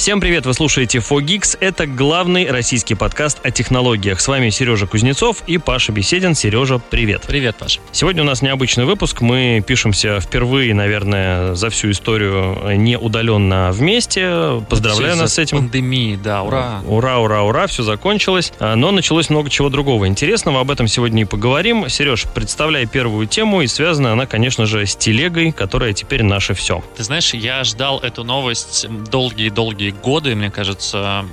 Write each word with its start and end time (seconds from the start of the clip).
Всем 0.00 0.18
привет, 0.18 0.46
вы 0.46 0.54
слушаете 0.54 0.96
4Geeks. 0.96 1.58
Это 1.60 1.86
главный 1.86 2.50
российский 2.50 2.94
подкаст 2.94 3.38
о 3.42 3.50
технологиях. 3.50 4.18
С 4.22 4.28
вами 4.28 4.48
Сережа 4.48 4.86
Кузнецов 4.86 5.42
и 5.46 5.58
Паша 5.58 5.92
Беседин. 5.92 6.34
Сережа, 6.34 6.78
привет. 6.78 7.24
Привет, 7.26 7.56
Паша. 7.56 7.80
Сегодня 7.92 8.22
у 8.22 8.24
нас 8.24 8.40
необычный 8.40 8.86
выпуск. 8.86 9.20
Мы 9.20 9.62
пишемся 9.64 10.18
впервые, 10.20 10.72
наверное, 10.72 11.54
за 11.54 11.68
всю 11.68 11.90
историю 11.90 12.78
не 12.78 12.96
удаленно 12.96 13.72
вместе. 13.72 14.62
Поздравляю 14.70 15.16
нас 15.16 15.34
с 15.34 15.38
этим. 15.38 15.58
Пандемии, 15.58 16.16
да, 16.16 16.44
ура. 16.44 16.80
Ура, 16.86 17.18
ура, 17.18 17.42
ура, 17.42 17.66
все 17.66 17.82
закончилось. 17.82 18.54
А, 18.58 18.76
но 18.76 18.92
началось 18.92 19.28
много 19.28 19.50
чего 19.50 19.68
другого 19.68 20.08
интересного. 20.08 20.60
Об 20.60 20.70
этом 20.70 20.88
сегодня 20.88 21.22
и 21.22 21.24
поговорим. 21.26 21.90
Сереж, 21.90 22.24
представляй 22.34 22.86
первую 22.86 23.26
тему, 23.26 23.60
и 23.60 23.66
связана 23.66 24.12
она, 24.12 24.24
конечно 24.24 24.64
же, 24.64 24.86
с 24.86 24.96
телегой, 24.96 25.52
которая 25.52 25.92
теперь 25.92 26.22
наше 26.22 26.54
все. 26.54 26.82
Ты 26.96 27.04
знаешь, 27.04 27.34
я 27.34 27.62
ждал 27.64 27.98
эту 27.98 28.24
новость 28.24 28.86
долгие-долгие 29.10 29.89
годы, 29.92 30.34
мне 30.34 30.50
кажется, 30.50 31.24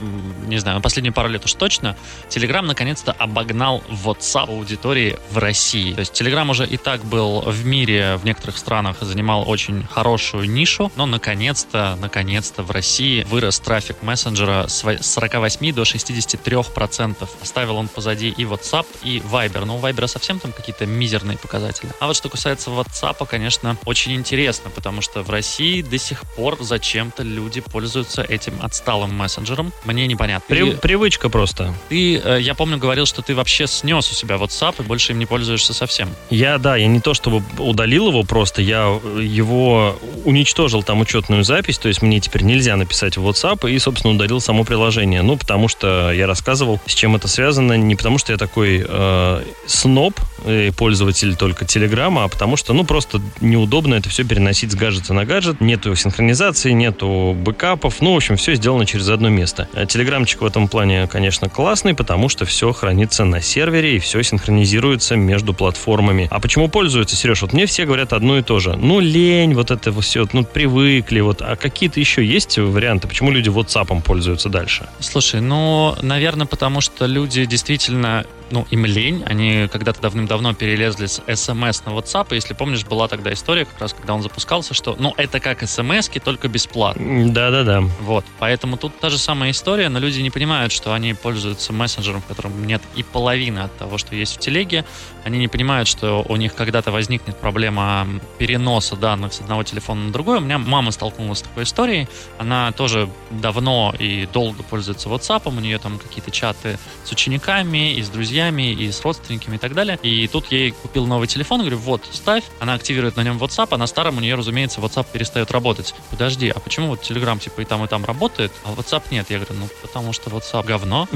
не 0.46 0.58
знаю, 0.58 0.82
последние 0.82 1.14
пару 1.14 1.30
лет 1.30 1.46
уж 1.46 1.54
точно, 1.54 1.96
Telegram 2.30 2.62
наконец-то 2.62 3.12
обогнал 3.12 3.84
WhatsApp 3.90 4.50
аудитории 4.50 5.18
в 5.32 5.38
России. 5.38 5.94
То 5.94 6.02
есть 6.02 6.20
Telegram 6.20 6.50
уже 6.50 6.66
и 6.66 6.78
так 6.78 7.04
был 7.04 7.42
в 7.42 7.66
мире, 7.66 8.18
в 8.18 8.26
некоторых 8.26 8.58
странах 8.58 8.98
занимал 9.02 9.50
очень 9.50 9.86
хорошую 9.88 10.50
нишу, 10.50 10.92
но 10.96 11.06
наконец-то, 11.06 11.98
наконец-то 12.00 12.64
в 12.64 12.72
России 12.72 13.24
вырос 13.24 13.60
трафик 13.60 14.02
мессенджера 14.02 14.68
с 14.68 14.84
48 15.02 15.74
до 15.74 15.86
63 15.86 16.58
процентов. 16.74 17.30
Оставил 17.42 17.78
он 17.78 17.88
позади 17.88 18.30
и 18.30 18.44
WhatsApp, 18.44 18.86
и 19.04 19.20
Viber. 19.20 19.66
Но 19.66 19.78
у 19.78 19.80
Viber 19.80 20.08
совсем 20.08 20.40
там 20.40 20.52
какие-то 20.52 20.86
мизерные 20.86 21.38
показатели. 21.38 21.92
А 22.00 22.08
вот 22.08 22.16
что 22.16 22.30
касается 22.30 22.70
WhatsApp, 22.70 23.26
конечно, 23.28 23.78
очень 23.86 24.16
интересно, 24.16 24.70
потому 24.70 25.02
что 25.02 25.24
в 25.24 25.30
России 25.30 25.82
до 25.82 25.98
сих 25.98 26.22
пор 26.36 26.58
зачем-то 26.60 27.24
люди 27.24 27.62
пользуются 27.62 28.22
этим 28.22 28.47
этим 28.48 28.62
отсталым 28.62 29.14
мессенджером, 29.14 29.74
мне 29.86 30.08
непонятно. 30.08 30.46
При, 30.48 30.72
ты, 30.72 30.78
привычка 30.78 31.30
просто. 31.30 31.74
Ты, 31.90 32.18
э, 32.18 32.40
я 32.42 32.56
помню, 32.56 32.78
говорил, 32.78 33.06
что 33.06 33.22
ты 33.22 33.36
вообще 33.36 33.68
снес 33.68 34.10
у 34.12 34.16
себя 34.16 34.36
WhatsApp 34.36 34.76
и 34.80 34.84
больше 34.84 35.12
им 35.14 35.20
не 35.20 35.26
пользуешься 35.26 35.74
совсем. 35.74 36.10
Я, 36.30 36.58
да, 36.58 36.76
я 36.76 36.88
не 36.88 37.00
то 37.00 37.14
чтобы 37.14 37.44
удалил 37.58 38.10
его 38.10 38.24
просто, 38.24 38.62
я 38.62 39.00
его 39.20 39.98
уничтожил 40.26 40.84
там 40.84 41.02
учетную 41.02 41.44
запись, 41.44 41.78
то 41.78 41.88
есть 41.88 42.02
мне 42.02 42.20
теперь 42.20 42.44
нельзя 42.44 42.76
написать 42.76 43.18
в 43.18 43.28
WhatsApp 43.28 43.70
и, 43.70 43.78
собственно, 43.80 44.14
удалил 44.14 44.40
само 44.40 44.64
приложение. 44.64 45.22
Ну, 45.22 45.38
потому 45.38 45.68
что 45.68 46.12
я 46.12 46.28
рассказывал, 46.28 46.80
с 46.86 46.94
чем 46.94 47.16
это 47.16 47.28
связано, 47.28 47.74
не 47.74 47.96
потому 47.96 48.18
что 48.18 48.32
я 48.32 48.38
такой 48.38 48.86
э, 48.88 49.44
сноб, 49.66 50.20
э, 50.46 50.72
пользователь 50.72 51.36
только 51.36 51.66
Телеграма, 51.66 52.26
а 52.26 52.28
потому 52.28 52.56
что, 52.58 52.74
ну, 52.74 52.84
просто 52.86 53.22
неудобно 53.42 53.96
это 53.96 54.10
все 54.10 54.24
переносить 54.24 54.72
с 54.72 54.76
гаджета 54.76 55.14
на 55.14 55.26
гаджет, 55.26 55.62
нету 55.62 55.96
синхронизации, 55.96 56.72
нету 56.72 57.36
бэкапов, 57.38 58.02
ну, 58.02 58.14
в 58.14 58.18
общем, 58.18 58.37
все 58.38 58.56
сделано 58.56 58.86
через 58.86 59.10
одно 59.10 59.30
место. 59.30 59.68
А 59.74 59.86
телеграмчик 59.86 60.42
в 60.42 60.46
этом 60.46 60.68
плане, 60.68 61.08
конечно, 61.08 61.50
классный, 61.50 61.94
потому 61.94 62.30
что 62.30 62.46
все 62.46 62.72
хранится 62.72 63.26
на 63.26 63.42
сервере 63.42 63.98
и 63.98 64.00
все 64.00 64.22
синхронизируется 64.24 65.16
между 65.16 65.54
платформами. 65.54 66.28
А 66.32 66.40
почему 66.40 66.70
пользуются, 66.70 67.16
Сереж? 67.16 67.42
Вот 67.42 67.54
мне 67.54 67.66
все 67.66 67.86
говорят 67.86 68.14
одно 68.14 68.38
и 68.38 68.42
то 68.42 68.60
же. 68.60 68.76
Ну, 68.76 69.00
лень, 69.00 69.54
вот 69.54 69.72
это 69.72 69.92
все, 70.02 70.28
ну, 70.32 70.44
привыкли, 70.44 71.20
вот. 71.20 71.42
А 71.42 71.56
какие-то 71.56 72.00
еще 72.00 72.26
есть 72.26 72.58
варианты? 72.58 73.08
Почему 73.08 73.32
люди 73.32 73.50
WhatsApp 73.50 74.02
пользуются 74.02 74.50
дальше? 74.50 74.88
Слушай, 75.00 75.42
ну, 75.42 75.96
наверное, 76.02 76.48
потому 76.48 76.82
что 76.82 77.06
люди 77.06 77.46
действительно 77.46 78.26
ну, 78.52 78.66
им 78.72 78.86
лень. 78.86 79.24
Они 79.26 79.68
когда-то 79.72 80.02
давным-давно 80.02 80.54
перелезли 80.54 81.08
с 81.08 81.20
SMS 81.28 81.84
на 81.86 81.92
WhatsApp. 81.92 82.28
И, 82.32 82.36
если 82.36 82.54
помнишь, 82.54 82.86
была 82.86 83.08
тогда 83.08 83.34
история, 83.34 83.66
как 83.66 83.80
раз 83.80 83.94
когда 83.94 84.14
он 84.14 84.22
запускался, 84.22 84.74
что, 84.74 84.96
ну, 84.98 85.14
это 85.18 85.40
как 85.40 85.64
SMS, 85.64 86.20
только 86.20 86.48
бесплатно. 86.48 87.32
Да-да-да. 87.32 87.82
Вот. 88.02 88.26
Поэтому 88.40 88.78
тут 88.78 89.00
та 89.00 89.10
же 89.10 89.18
самая 89.18 89.52
история, 89.52 89.90
но 89.90 90.00
люди 90.00 90.22
не 90.22 90.30
понимают, 90.30 90.72
что 90.72 90.94
они 90.94 91.14
пользуются 91.14 91.74
мессенджером, 91.74 92.22
в 92.22 92.26
котором 92.26 92.66
нет 92.66 92.82
и 92.96 93.04
половины 93.04 93.60
от 93.60 93.78
того, 93.78 93.98
что 93.98 94.16
есть 94.16 94.38
в 94.38 94.40
телеге. 94.40 94.86
Они 95.24 95.38
не 95.40 95.48
понимают, 95.48 95.88
что 95.88 96.26
у 96.28 96.36
них 96.36 96.56
когда-то 96.56 96.92
возникнет 96.92 97.38
проблема 97.38 98.08
переноса 98.38 98.96
данных 98.96 99.34
с 99.34 99.42
одного 99.42 99.64
телефона 99.64 100.06
на 100.06 100.12
другой. 100.12 100.38
У 100.38 100.42
меня 100.42 100.58
мама 100.58 100.92
столкнулась 100.92 101.40
с 101.40 101.42
такой 101.42 101.64
историей. 101.64 102.08
Она 102.38 102.72
тоже 102.72 103.10
давно 103.30 103.94
и 103.98 104.28
долго 104.32 104.64
пользуется 104.64 105.10
WhatsApp. 105.10 105.42
У 105.46 105.60
нее 105.60 105.78
там 105.80 106.00
какие-то 106.00 106.32
чаты 106.32 106.80
с 107.04 107.12
учениками 107.12 107.94
и 107.94 108.02
с 108.02 108.10
друзьями 108.10 108.37
друзьями, 108.38 108.72
и 108.72 108.92
с 108.92 109.02
родственниками 109.02 109.56
и 109.56 109.58
так 109.58 109.74
далее. 109.74 109.98
И 110.04 110.28
тут 110.28 110.52
я 110.52 110.60
ей 110.60 110.72
купил 110.72 111.08
новый 111.08 111.28
телефон, 111.28 111.62
говорю, 111.62 111.78
вот, 111.78 112.04
ставь. 112.12 112.44
Она 112.60 112.76
активирует 112.76 113.16
на 113.16 113.24
нем 113.24 113.38
WhatsApp, 113.38 113.70
а 113.72 113.78
на 113.78 113.88
старом 113.88 114.18
у 114.18 114.20
нее, 114.20 114.36
разумеется, 114.36 114.80
WhatsApp 114.80 115.08
перестает 115.12 115.50
работать. 115.50 115.96
Подожди, 116.12 116.50
а 116.50 116.60
почему 116.60 116.90
вот 116.90 117.02
Telegram 117.02 117.40
типа 117.40 117.62
и 117.62 117.66
там, 117.66 117.84
и 117.84 117.88
там 117.88 118.06
работает, 118.06 118.52
а 118.64 118.74
WhatsApp 118.74 119.06
нет? 119.10 119.32
Я 119.32 119.40
говорю, 119.40 119.56
ну, 119.60 119.68
потому 119.82 120.14
что 120.14 120.30
WhatsApp 120.30 120.68
говно, 120.68 121.08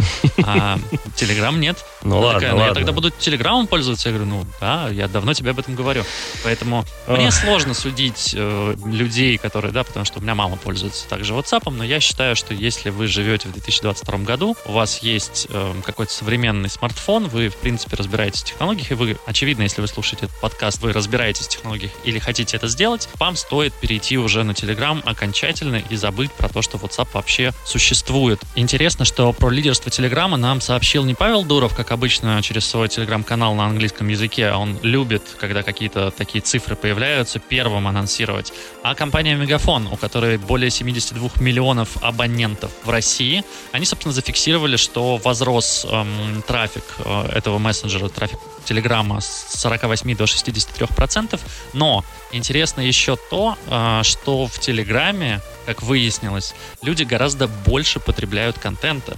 а 0.44 0.80
Telegram 1.16 1.56
нет. 1.56 1.78
Ну 2.02 2.20
ладно, 2.20 2.40
такая, 2.40 2.52
ну 2.54 2.58
ладно. 2.58 2.70
я 2.70 2.74
тогда 2.74 2.92
буду 2.92 3.12
Телеграмом 3.12 3.68
пользоваться? 3.68 4.10
Я 4.10 4.16
говорю, 4.16 4.32
ну 4.32 4.46
да, 4.60 4.90
я 4.90 5.08
давно 5.08 5.36
тебе 5.36 5.52
об 5.52 5.60
этом 5.60 5.76
говорю. 5.76 6.04
Поэтому 6.44 6.86
мне 7.08 7.30
сложно 7.30 7.76
судить 7.76 8.34
э, 8.36 8.76
людей, 8.84 9.38
которые, 9.38 9.72
да, 9.72 9.84
потому 9.84 10.06
что 10.06 10.18
у 10.18 10.22
меня 10.24 10.34
мама 10.34 10.56
пользуется 10.56 11.08
также 11.08 11.34
WhatsApp, 11.34 11.70
но 11.70 11.84
я 11.84 12.00
считаю, 12.00 12.36
что 12.36 12.56
если 12.56 12.90
вы 12.90 13.06
живете 13.06 13.48
в 13.48 13.52
2022 13.52 14.18
году, 14.20 14.58
у 14.66 14.72
вас 14.72 15.04
есть 15.04 15.46
э, 15.52 15.74
какой-то 15.86 16.12
современный 16.12 16.70
смартфон, 16.70 17.11
телефон, 17.12 17.28
вы, 17.28 17.50
в 17.50 17.58
принципе, 17.58 17.98
разбираетесь 17.98 18.42
в 18.42 18.46
технологиях, 18.46 18.92
и 18.92 18.94
вы, 18.94 19.18
очевидно, 19.26 19.64
если 19.64 19.82
вы 19.82 19.88
слушаете 19.88 20.28
этот 20.28 20.40
подкаст, 20.40 20.82
вы 20.82 20.94
разбираетесь 20.94 21.46
в 21.46 21.50
технологиях 21.50 21.92
или 22.06 22.20
хотите 22.20 22.56
это 22.56 22.70
сделать, 22.70 23.10
вам 23.20 23.36
стоит 23.36 23.74
перейти 23.74 24.18
уже 24.18 24.44
на 24.44 24.52
Telegram 24.52 25.02
окончательно 25.04 25.84
и 25.90 25.96
забыть 25.98 26.32
про 26.32 26.48
то, 26.48 26.62
что 26.62 26.78
WhatsApp 26.78 27.10
вообще 27.14 27.52
существует. 27.66 28.40
Интересно, 28.56 29.04
что 29.04 29.34
про 29.34 29.50
лидерство 29.50 29.92
Телеграма 29.92 30.38
нам 30.38 30.62
сообщил 30.62 31.04
не 31.04 31.14
Павел 31.14 31.44
Дуров, 31.44 31.76
как 31.76 31.92
обычно, 31.92 32.42
через 32.44 32.66
свой 32.66 32.88
Телеграм-канал 32.88 33.56
на 33.56 33.66
английском 33.66 34.08
языке, 34.08 34.48
а 34.48 34.58
он 34.58 34.80
любит, 34.82 35.24
когда 35.38 35.64
какие-то 35.64 36.12
такие 36.12 36.42
цифры 36.42 36.78
появляются, 36.78 37.40
первым 37.40 37.88
анонсировать, 37.88 38.54
а 38.84 38.96
компания 38.96 39.36
Мегафон, 39.36 39.88
у 39.88 39.98
которой 39.98 40.38
более 40.38 40.70
72 40.70 41.30
миллионов 41.42 41.98
абонентов 42.02 42.72
в 42.86 42.90
России, 42.90 43.44
они, 43.74 43.84
собственно, 43.84 44.14
зафиксировали, 44.14 44.78
что 44.78 45.18
возрос 45.18 45.86
эм, 45.90 46.42
трафик 46.48 46.84
этого 47.04 47.58
мессенджера, 47.58 48.10
трафик 48.10 48.40
Телеграма 48.66 49.22
с 49.22 49.60
48 49.60 50.16
до 50.16 50.28
63 50.28 50.88
процентов. 50.96 51.42
Но 51.74 52.04
интересно 52.32 52.82
еще 52.82 53.18
то, 53.30 53.58
э, 53.68 54.02
что 54.04 54.48
в 54.48 54.60
Телеграме, 54.60 55.42
как 55.66 55.82
выяснилось, 55.82 56.54
люди 56.82 57.04
гораздо 57.04 57.48
больше 57.48 58.00
потребляют 58.00 58.60
контента. 58.60 59.18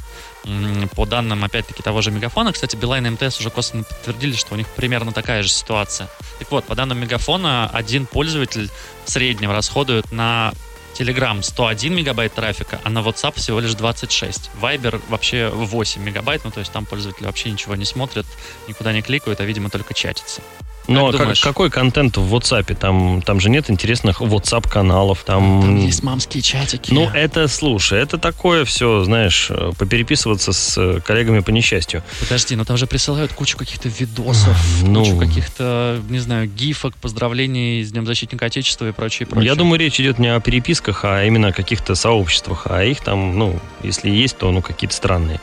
По 0.96 1.06
данным, 1.06 1.46
опять-таки, 1.46 1.82
того 1.82 2.02
же 2.02 2.12
Мегафона, 2.12 2.52
кстати, 2.52 2.76
Билайн 2.76 3.08
и 3.08 3.10
МТС 3.12 3.40
уже 3.40 3.50
косвенно 3.50 3.84
подтвердили, 3.84 4.36
что 4.36 4.56
у 4.56 4.58
них 4.58 4.68
примерно 4.68 5.14
такая 5.14 5.42
же 5.42 5.50
ситуация. 5.50 6.10
Так 6.40 6.52
вот, 6.52 6.66
по 6.66 6.76
данным 6.76 7.00
Мегафона, 7.00 7.70
один 7.72 8.06
пользователь 8.06 8.70
в 9.06 9.10
среднем 9.10 9.52
расходует 9.52 10.12
на 10.12 10.54
Telegram 10.98 11.42
101 11.42 11.94
мегабайт 11.94 12.34
трафика, 12.34 12.80
а 12.84 12.90
на 12.90 13.00
WhatsApp 13.00 13.36
всего 13.38 13.60
лишь 13.60 13.74
26. 13.74 14.52
Viber 14.62 15.02
вообще 15.10 15.50
8 15.50 16.04
мегабайт, 16.04 16.44
ну 16.44 16.52
то 16.52 16.60
есть 16.60 16.72
там 16.72 16.86
пользователи 16.86 17.26
вообще 17.26 17.52
ничего 17.52 17.76
не 17.76 17.86
смотрят, 17.86 18.26
никуда 18.68 18.94
не 18.94 19.02
кликают, 19.02 19.40
а 19.40 19.46
видимо 19.46 19.70
только 19.70 19.94
чатятся. 19.94 20.42
Но 20.88 21.12
как 21.12 21.30
как, 21.30 21.40
какой 21.40 21.70
контент 21.70 22.18
в 22.18 22.36
WhatsApp? 22.36 22.76
Там, 22.76 23.22
там 23.22 23.40
же 23.40 23.50
нет 23.50 23.70
интересных 23.70 24.22
WhatsApp 24.22 24.70
каналов. 24.70 25.24
Там... 25.24 25.62
там 25.62 25.78
есть 25.78 26.04
мамские 26.04 26.42
чатики. 26.42 26.94
Ну, 26.94 27.10
это, 27.10 27.48
слушай, 27.48 28.00
это 28.00 28.18
такое 28.18 28.66
все, 28.66 29.04
знаешь, 29.04 29.50
попереписываться 29.78 30.54
с 30.54 30.78
э, 30.78 31.00
коллегами 31.02 31.40
по 31.40 31.52
несчастью. 31.52 32.04
Подожди, 32.20 32.56
но 32.56 32.66
там 32.66 32.78
же 32.78 32.88
присылают 32.88 33.34
кучу 33.34 33.58
каких-то 33.58 33.90
видосов, 33.90 34.58
ну... 34.84 35.04
кучу 35.04 35.18
каких-то, 35.18 36.02
не 36.10 36.20
знаю, 36.20 36.48
гифок, 36.48 36.96
поздравлений 36.96 37.84
с 37.84 37.92
Днем 37.92 38.06
Защитника 38.06 38.46
Отечества 38.46 38.90
и 38.90 38.92
прочее, 38.92 39.28
прочее. 39.28 39.50
Я 39.50 39.56
думаю, 39.56 39.80
речь 39.80 40.00
идет 40.00 40.20
не 40.20 40.28
о 40.28 40.40
переписках, 40.40 41.06
а 41.06 41.24
именно 41.24 41.50
о 41.50 41.54
каких-то 41.54 41.96
сообществах. 41.96 42.68
А 42.70 42.84
их 42.84 43.02
там, 43.02 43.38
ну, 43.38 43.60
если 43.82 44.10
есть, 44.10 44.38
то, 44.38 44.52
ну, 44.52 44.62
какие-то 44.62 44.96
странные. 44.96 45.40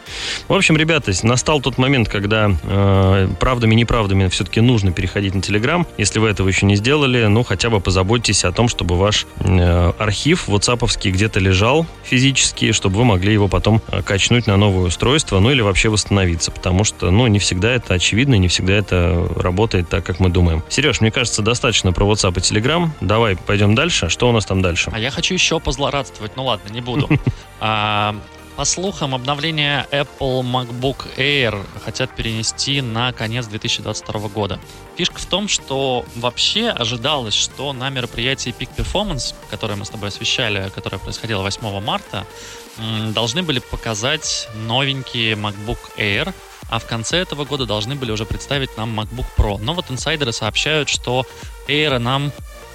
В 0.48 0.54
общем, 0.54 0.76
ребята, 0.76 1.12
настал 1.22 1.60
тот 1.60 1.78
момент, 1.78 2.08
когда 2.08 2.50
э, 2.62 3.28
правдами 3.38 3.72
и 3.72 3.76
неправдами 3.76 4.28
все-таки 4.28 4.60
нужно 4.60 4.92
переходить 4.92 5.29
переходить 5.30 5.34
на 5.34 5.40
Telegram. 5.40 5.86
Если 5.98 6.18
вы 6.18 6.28
этого 6.28 6.48
еще 6.48 6.66
не 6.66 6.76
сделали, 6.76 7.26
ну, 7.26 7.42
хотя 7.42 7.70
бы 7.70 7.80
позаботьтесь 7.80 8.44
о 8.44 8.52
том, 8.52 8.68
чтобы 8.68 8.96
ваш 8.96 9.26
э, 9.40 9.92
архив 9.98 10.48
WhatsApp 10.48 10.80
где-то 11.10 11.40
лежал 11.40 11.86
физически, 12.04 12.72
чтобы 12.72 12.98
вы 12.98 13.04
могли 13.04 13.32
его 13.32 13.48
потом 13.48 13.82
э, 13.90 14.02
качнуть 14.02 14.46
на 14.46 14.56
новое 14.56 14.86
устройство, 14.86 15.40
ну, 15.40 15.50
или 15.50 15.60
вообще 15.60 15.88
восстановиться, 15.88 16.50
потому 16.50 16.84
что, 16.84 17.10
ну, 17.10 17.26
не 17.26 17.38
всегда 17.38 17.72
это 17.72 17.94
очевидно, 17.94 18.36
не 18.36 18.48
всегда 18.48 18.74
это 18.74 19.28
работает 19.36 19.88
так, 19.88 20.04
как 20.04 20.20
мы 20.20 20.28
думаем. 20.28 20.62
Сереж, 20.68 21.00
мне 21.00 21.10
кажется, 21.10 21.42
достаточно 21.42 21.92
про 21.92 22.06
WhatsApp 22.06 22.38
и 22.38 22.40
Telegram. 22.40 22.88
Давай 23.00 23.36
пойдем 23.36 23.74
дальше. 23.74 24.08
Что 24.08 24.28
у 24.28 24.32
нас 24.32 24.46
там 24.46 24.62
дальше? 24.62 24.90
А 24.92 24.98
я 24.98 25.10
хочу 25.10 25.34
еще 25.34 25.60
позлорадствовать. 25.60 26.32
Ну 26.36 26.44
ладно, 26.44 26.72
не 26.72 26.80
буду. 26.80 27.08
По 28.60 28.66
слухам, 28.66 29.14
обновление 29.14 29.86
Apple 29.90 30.42
MacBook 30.42 31.16
Air 31.16 31.66
хотят 31.82 32.14
перенести 32.14 32.82
на 32.82 33.10
конец 33.10 33.46
2022 33.46 34.28
года. 34.28 34.60
Фишка 34.98 35.18
в 35.18 35.24
том, 35.24 35.48
что 35.48 36.04
вообще 36.14 36.68
ожидалось, 36.68 37.32
что 37.32 37.72
на 37.72 37.88
мероприятии 37.88 38.54
Peak 38.58 38.68
Performance, 38.76 39.34
которое 39.48 39.76
мы 39.76 39.86
с 39.86 39.88
тобой 39.88 40.10
освещали, 40.10 40.70
которое 40.74 40.98
происходило 40.98 41.40
8 41.40 41.80
марта, 41.80 42.26
должны 43.14 43.42
были 43.42 43.60
показать 43.60 44.46
новенький 44.54 45.32
MacBook 45.32 45.78
Air, 45.96 46.34
а 46.68 46.80
в 46.80 46.84
конце 46.84 47.16
этого 47.16 47.46
года 47.46 47.64
должны 47.64 47.94
были 47.94 48.12
уже 48.12 48.26
представить 48.26 48.76
нам 48.76 49.00
MacBook 49.00 49.26
Pro. 49.38 49.56
Но 49.58 49.72
вот 49.72 49.90
инсайдеры 49.90 50.32
сообщают, 50.32 50.90
что 50.90 51.24
Air 51.66 51.96
нам 51.98 52.30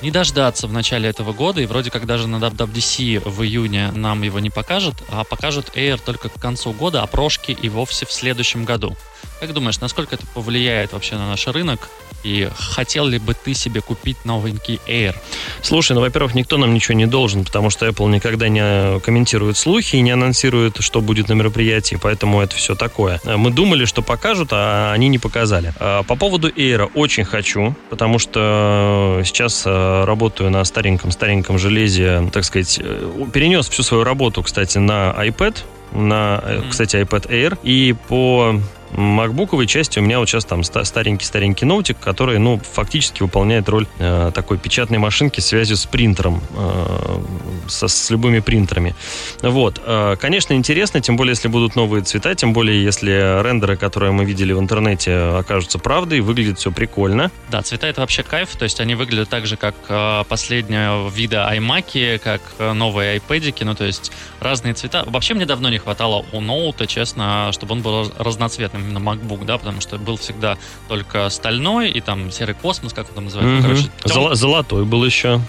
не 0.05 0.11
дождаться 0.11 0.67
в 0.67 0.71
начале 0.71 1.09
этого 1.09 1.33
года, 1.33 1.61
и 1.61 1.65
вроде 1.65 1.89
как 1.89 2.05
даже 2.05 2.27
на 2.27 2.35
WWDC 2.35 3.27
в 3.27 3.41
июне 3.41 3.91
нам 3.91 4.21
его 4.21 4.39
не 4.39 4.51
покажут, 4.51 4.93
а 5.09 5.23
покажут 5.23 5.71
Air 5.73 5.99
только 5.99 6.29
к 6.29 6.39
концу 6.39 6.73
года, 6.73 7.01
а 7.01 7.07
прошки 7.07 7.57
и 7.59 7.69
вовсе 7.69 8.05
в 8.05 8.11
следующем 8.11 8.65
году. 8.65 8.95
Как 9.39 9.51
думаешь, 9.51 9.79
насколько 9.79 10.13
это 10.13 10.27
повлияет 10.27 10.93
вообще 10.93 11.15
на 11.15 11.27
наш 11.27 11.47
рынок? 11.47 11.89
И 12.25 12.49
хотел 12.57 13.05
ли 13.05 13.19
бы 13.19 13.35
ты 13.35 13.53
себе 13.53 13.81
купить 13.81 14.25
новенький 14.25 14.79
Air? 14.87 15.15
Слушай, 15.61 15.93
ну, 15.93 16.01
во-первых, 16.01 16.33
никто 16.33 16.57
нам 16.57 16.73
ничего 16.73 16.95
не 16.95 17.05
должен, 17.05 17.45
потому 17.45 17.69
что 17.69 17.85
Apple 17.85 18.09
никогда 18.09 18.49
не 18.49 18.99
комментирует 19.01 19.57
слухи 19.57 19.97
и 19.97 20.01
не 20.01 20.09
анонсирует, 20.09 20.81
что 20.81 21.01
будет 21.01 21.29
на 21.29 21.33
мероприятии, 21.33 21.99
поэтому 22.01 22.41
это 22.41 22.55
все 22.55 22.73
такое. 22.73 23.21
Мы 23.25 23.51
думали, 23.51 23.85
что 23.85 24.01
покажут, 24.01 24.49
а 24.53 24.91
они 24.91 25.07
не 25.07 25.19
показали. 25.19 25.71
А 25.79 26.01
по 26.01 26.15
поводу 26.15 26.49
Air 26.49 26.89
очень 26.95 27.25
хочу, 27.25 27.75
потому 27.91 28.17
что 28.17 29.21
сейчас 29.23 29.61
э, 29.67 30.03
работаю 30.05 30.49
на 30.49 30.63
стареньком-стареньком 30.65 31.59
железе, 31.59 32.27
так 32.33 32.43
сказать, 32.43 32.79
э, 32.81 33.25
перенес 33.31 33.69
всю 33.69 33.83
свою 33.83 34.03
работу, 34.03 34.41
кстати, 34.41 34.79
на 34.79 35.13
iPad, 35.15 35.57
на, 35.91 36.41
mm-hmm. 36.43 36.69
кстати, 36.69 36.95
iPad 36.95 37.29
Air. 37.29 37.59
И 37.61 37.95
по 38.07 38.59
макбуковой 38.95 39.67
части 39.67 39.99
у 39.99 40.01
меня 40.01 40.19
вот 40.19 40.29
сейчас 40.29 40.45
там 40.45 40.63
старенький-старенький 40.63 41.65
ноутик, 41.65 41.97
который, 41.99 42.39
ну, 42.39 42.59
фактически 42.59 43.21
выполняет 43.21 43.67
роль 43.69 43.87
э, 43.99 44.31
такой 44.33 44.57
печатной 44.57 44.97
машинки 44.97 45.39
с 45.39 45.47
связью 45.47 45.77
с 45.77 45.85
принтером, 45.85 46.41
э, 46.55 47.19
со, 47.67 47.87
с 47.87 48.09
любыми 48.09 48.39
принтерами. 48.39 48.95
Вот. 49.41 49.81
Э, 49.85 50.15
конечно, 50.19 50.53
интересно, 50.53 51.01
тем 51.01 51.17
более, 51.17 51.31
если 51.31 51.47
будут 51.47 51.75
новые 51.75 52.03
цвета, 52.03 52.35
тем 52.35 52.53
более, 52.53 52.83
если 52.83 53.41
рендеры, 53.41 53.77
которые 53.77 54.11
мы 54.11 54.25
видели 54.25 54.53
в 54.53 54.59
интернете, 54.59 55.15
окажутся 55.39 55.79
правдой, 55.79 56.21
выглядит 56.21 56.59
все 56.59 56.71
прикольно. 56.71 57.31
Да, 57.49 57.61
цвета 57.61 57.87
это 57.87 58.01
вообще 58.01 58.23
кайф, 58.23 58.55
то 58.55 58.63
есть 58.63 58.79
они 58.79 58.95
выглядят 58.95 59.29
так 59.29 59.45
же, 59.45 59.57
как 59.57 59.75
э, 59.89 60.23
последнего 60.27 61.09
вида 61.09 61.49
iMac, 61.53 62.19
как 62.19 62.41
э, 62.59 62.73
новые 62.73 63.17
iPad, 63.19 63.53
ну, 63.65 63.75
то 63.75 63.85
есть 63.85 64.11
разные 64.39 64.73
цвета. 64.73 65.03
Вообще 65.05 65.33
мне 65.33 65.45
давно 65.45 65.69
не 65.69 65.77
хватало 65.77 66.25
у 66.31 66.41
ноута, 66.41 66.87
честно, 66.87 67.49
чтобы 67.51 67.73
он 67.73 67.81
был 67.81 68.11
разноцветным 68.17 68.84
именно 68.85 68.99
MacBook, 68.99 69.45
да, 69.45 69.57
потому 69.57 69.81
что 69.81 69.97
был 69.97 70.17
всегда 70.17 70.57
только 70.87 71.29
стальной 71.29 71.89
и 71.89 72.01
там 72.01 72.31
серый 72.31 72.55
космос, 72.55 72.93
как 72.93 73.09
он 73.09 73.15
там 73.15 73.23
называется. 73.25 73.67
Угу. 73.67 73.75
короче, 73.75 73.91
Зол- 74.05 74.35
золотой 74.35 74.85
был 74.85 75.03
еще. 75.05 75.41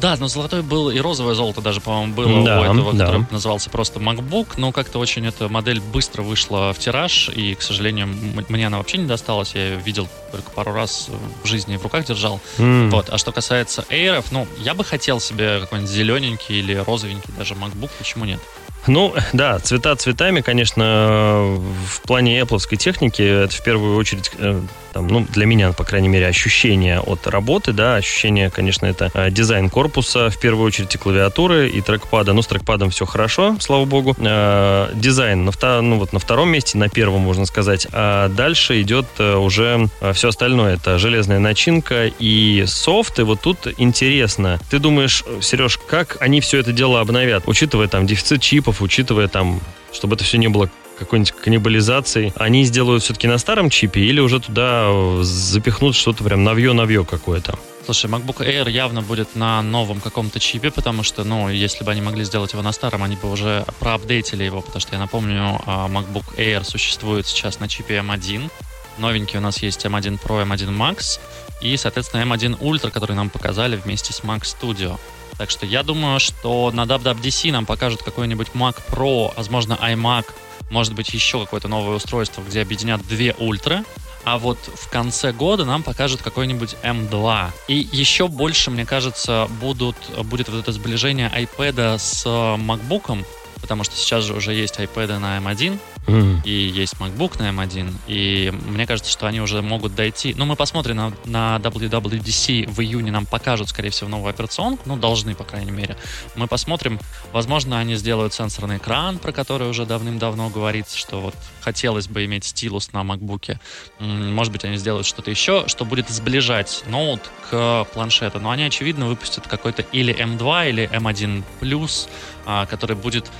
Да, 0.00 0.16
но 0.18 0.28
золотой 0.28 0.62
был 0.62 0.90
и 0.90 0.98
розовое 0.98 1.34
золото 1.34 1.60
даже, 1.60 1.80
по-моему, 1.80 2.14
было 2.14 2.44
да, 2.44 2.60
у 2.60 2.64
этого, 2.64 2.92
да. 2.92 3.06
который 3.06 3.26
назывался 3.30 3.70
просто 3.70 3.98
MacBook, 3.98 4.54
но 4.56 4.72
как-то 4.72 4.98
очень 4.98 5.26
эта 5.26 5.48
модель 5.48 5.80
быстро 5.80 6.22
вышла 6.22 6.72
в 6.72 6.78
тираж, 6.78 7.30
и, 7.30 7.54
к 7.54 7.62
сожалению, 7.62 8.08
мне 8.48 8.66
она 8.66 8.78
вообще 8.78 8.98
не 8.98 9.06
досталась. 9.06 9.54
Я 9.54 9.68
ее 9.68 9.76
видел 9.76 10.08
только 10.32 10.50
пару 10.50 10.72
раз 10.72 11.08
в 11.42 11.46
жизни 11.46 11.76
в 11.76 11.82
руках 11.82 12.04
держал. 12.04 12.40
Mm. 12.58 12.90
Вот. 12.90 13.08
А 13.10 13.18
что 13.18 13.32
касается 13.32 13.84
Air, 13.88 14.24
ну, 14.30 14.46
я 14.58 14.74
бы 14.74 14.84
хотел 14.84 15.20
себе 15.20 15.60
какой-нибудь 15.60 15.90
зелененький 15.90 16.58
или 16.58 16.74
розовенький 16.74 17.32
даже 17.38 17.54
MacBook, 17.54 17.90
почему 17.98 18.24
нет? 18.24 18.40
Ну, 18.86 19.14
да, 19.32 19.58
цвета 19.58 19.96
цветами, 19.96 20.40
конечно, 20.40 21.58
в 21.88 22.02
плане 22.02 22.40
Apple 22.40 22.76
техники 22.76 23.22
это 23.22 23.54
в 23.54 23.64
первую 23.64 23.96
очередь 23.96 24.30
э, 24.38 24.60
там, 24.96 25.08
ну, 25.08 25.26
для 25.28 25.44
меня, 25.44 25.72
по 25.72 25.84
крайней 25.84 26.08
мере, 26.08 26.26
ощущение 26.26 27.00
от 27.00 27.26
работы, 27.26 27.74
да, 27.74 27.96
ощущение, 27.96 28.48
конечно, 28.48 28.86
это 28.86 29.10
э, 29.12 29.30
дизайн 29.30 29.68
корпуса, 29.68 30.30
в 30.30 30.40
первую 30.40 30.66
очередь 30.66 30.94
и 30.94 30.96
клавиатуры, 30.96 31.68
и 31.68 31.82
трекпада. 31.82 32.32
Ну, 32.32 32.40
с 32.40 32.46
трекпадом 32.46 32.88
все 32.88 33.04
хорошо, 33.04 33.58
слава 33.60 33.84
богу. 33.84 34.16
Э, 34.18 34.88
дизайн 34.94 35.44
на, 35.44 35.50
втор- 35.50 35.82
ну, 35.82 35.98
вот 35.98 36.14
на 36.14 36.18
втором 36.18 36.48
месте, 36.48 36.78
на 36.78 36.88
первом, 36.88 37.20
можно 37.20 37.44
сказать. 37.44 37.86
А 37.92 38.30
дальше 38.30 38.80
идет 38.80 39.04
э, 39.18 39.36
уже 39.36 39.88
все 40.14 40.28
остальное. 40.28 40.76
Это 40.76 40.98
железная 40.98 41.40
начинка 41.40 42.10
и 42.18 42.64
софт. 42.66 43.18
И 43.18 43.22
вот 43.22 43.42
тут 43.42 43.66
интересно. 43.76 44.58
Ты 44.70 44.78
думаешь, 44.78 45.24
Сереж, 45.42 45.76
как 45.76 46.16
они 46.20 46.40
все 46.40 46.56
это 46.56 46.72
дело 46.72 47.02
обновят? 47.02 47.42
Учитывая 47.46 47.88
там 47.88 48.06
дефицит 48.06 48.40
чипов, 48.40 48.80
учитывая 48.80 49.28
там 49.28 49.60
чтобы 49.92 50.16
это 50.16 50.24
все 50.24 50.36
не 50.36 50.48
было 50.48 50.68
какой-нибудь 50.98 51.32
каннибализации, 51.32 52.32
они 52.36 52.64
сделают 52.64 53.02
все-таки 53.02 53.26
на 53.26 53.38
старом 53.38 53.70
чипе 53.70 54.00
или 54.00 54.20
уже 54.20 54.40
туда 54.40 54.86
э, 54.88 55.20
запихнут 55.22 55.94
что-то 55.94 56.24
прям 56.24 56.44
навье-навье 56.44 57.04
какое-то? 57.04 57.58
Слушай, 57.84 58.10
MacBook 58.10 58.38
Air 58.38 58.68
явно 58.68 59.00
будет 59.00 59.36
на 59.36 59.62
новом 59.62 60.00
каком-то 60.00 60.40
чипе, 60.40 60.72
потому 60.72 61.04
что, 61.04 61.22
ну, 61.22 61.48
если 61.48 61.84
бы 61.84 61.92
они 61.92 62.00
могли 62.00 62.24
сделать 62.24 62.52
его 62.52 62.62
на 62.62 62.72
старом, 62.72 63.04
они 63.04 63.14
бы 63.14 63.30
уже 63.30 63.64
проапдейтили 63.78 64.42
его, 64.42 64.60
потому 64.60 64.80
что, 64.80 64.94
я 64.94 64.98
напомню, 64.98 65.60
а, 65.66 65.86
MacBook 65.86 66.36
Air 66.36 66.64
существует 66.64 67.28
сейчас 67.28 67.60
на 67.60 67.68
чипе 67.68 67.98
M1. 67.98 68.50
Новенький 68.98 69.38
у 69.38 69.40
нас 69.40 69.62
есть 69.62 69.84
M1 69.84 70.18
Pro, 70.20 70.44
M1 70.44 70.76
Max 70.76 71.20
и, 71.60 71.76
соответственно, 71.76 72.22
M1 72.22 72.58
Ultra, 72.58 72.90
который 72.90 73.14
нам 73.14 73.30
показали 73.30 73.76
вместе 73.76 74.12
с 74.12 74.20
Mac 74.20 74.42
Studio. 74.42 74.98
Так 75.38 75.50
что 75.50 75.66
я 75.66 75.82
думаю, 75.82 76.18
что 76.18 76.70
на 76.72 76.84
WWDC 76.84 77.52
нам 77.52 77.66
покажут 77.66 78.02
какой-нибудь 78.02 78.48
Mac 78.54 78.76
Pro, 78.90 79.32
возможно, 79.36 79.74
iMac 79.74 80.26
может 80.70 80.94
быть 80.94 81.12
еще 81.14 81.40
какое-то 81.40 81.68
новое 81.68 81.96
устройство, 81.96 82.42
где 82.42 82.62
объединят 82.62 83.06
две 83.06 83.34
ультра, 83.38 83.84
а 84.24 84.38
вот 84.38 84.58
в 84.58 84.88
конце 84.88 85.32
года 85.32 85.64
нам 85.64 85.82
покажут 85.82 86.22
какой-нибудь 86.22 86.76
M2. 86.82 87.50
И 87.68 87.88
еще 87.92 88.26
больше, 88.26 88.72
мне 88.72 88.84
кажется, 88.84 89.48
будут, 89.60 89.96
будет 90.24 90.48
вот 90.48 90.58
это 90.58 90.72
сближение 90.72 91.30
iPad 91.32 91.98
с 91.98 92.26
MacBook, 92.26 93.24
потому 93.60 93.84
что 93.84 93.94
сейчас 93.94 94.24
же 94.24 94.34
уже 94.34 94.52
есть 94.52 94.80
iPad 94.80 95.18
на 95.18 95.38
M1, 95.38 95.78
mm. 96.06 96.42
и 96.44 96.50
есть 96.50 96.94
MacBook 96.94 97.38
на 97.38 97.50
M1, 97.50 97.92
и 98.06 98.52
мне 98.66 98.86
кажется, 98.86 99.10
что 99.10 99.26
они 99.26 99.40
уже 99.40 99.62
могут 99.62 99.94
дойти. 99.94 100.34
Ну, 100.36 100.44
мы 100.44 100.56
посмотрим 100.56 100.96
на, 100.96 101.12
на 101.24 101.56
WWDC 101.62 102.70
в 102.70 102.80
июне, 102.80 103.10
нам 103.10 103.26
покажут, 103.26 103.68
скорее 103.68 103.90
всего, 103.90 104.08
новую 104.08 104.30
операционку, 104.30 104.82
ну, 104.86 104.96
должны, 104.96 105.34
по 105.34 105.44
крайней 105.44 105.72
мере. 105.72 105.96
Мы 106.34 106.46
посмотрим, 106.46 106.98
возможно, 107.32 107.78
они 107.78 107.96
сделают 107.96 108.32
сенсорный 108.34 108.78
экран, 108.78 109.18
про 109.18 109.32
который 109.32 109.68
уже 109.68 109.86
давным-давно 109.86 110.50
говорится, 110.50 110.96
что 110.96 111.20
вот 111.20 111.34
хотелось 111.60 112.08
бы 112.08 112.24
иметь 112.24 112.44
стилус 112.44 112.92
на 112.92 113.02
MacBook. 113.02 113.58
Может 113.98 114.52
быть, 114.52 114.64
они 114.64 114.76
сделают 114.76 115.06
что-то 115.06 115.30
еще, 115.30 115.64
что 115.66 115.84
будет 115.84 116.08
сближать 116.08 116.84
ноут 116.86 117.20
к 117.50 117.86
планшету. 117.92 118.40
Но 118.40 118.50
они, 118.50 118.64
очевидно, 118.64 119.06
выпустят 119.06 119.46
какой-то 119.46 119.82
или 119.82 120.14
M2, 120.14 120.68
или 120.68 120.88
M1+, 120.90 122.08
а, 122.44 122.66
который 122.66 122.96
будет, 122.96 123.30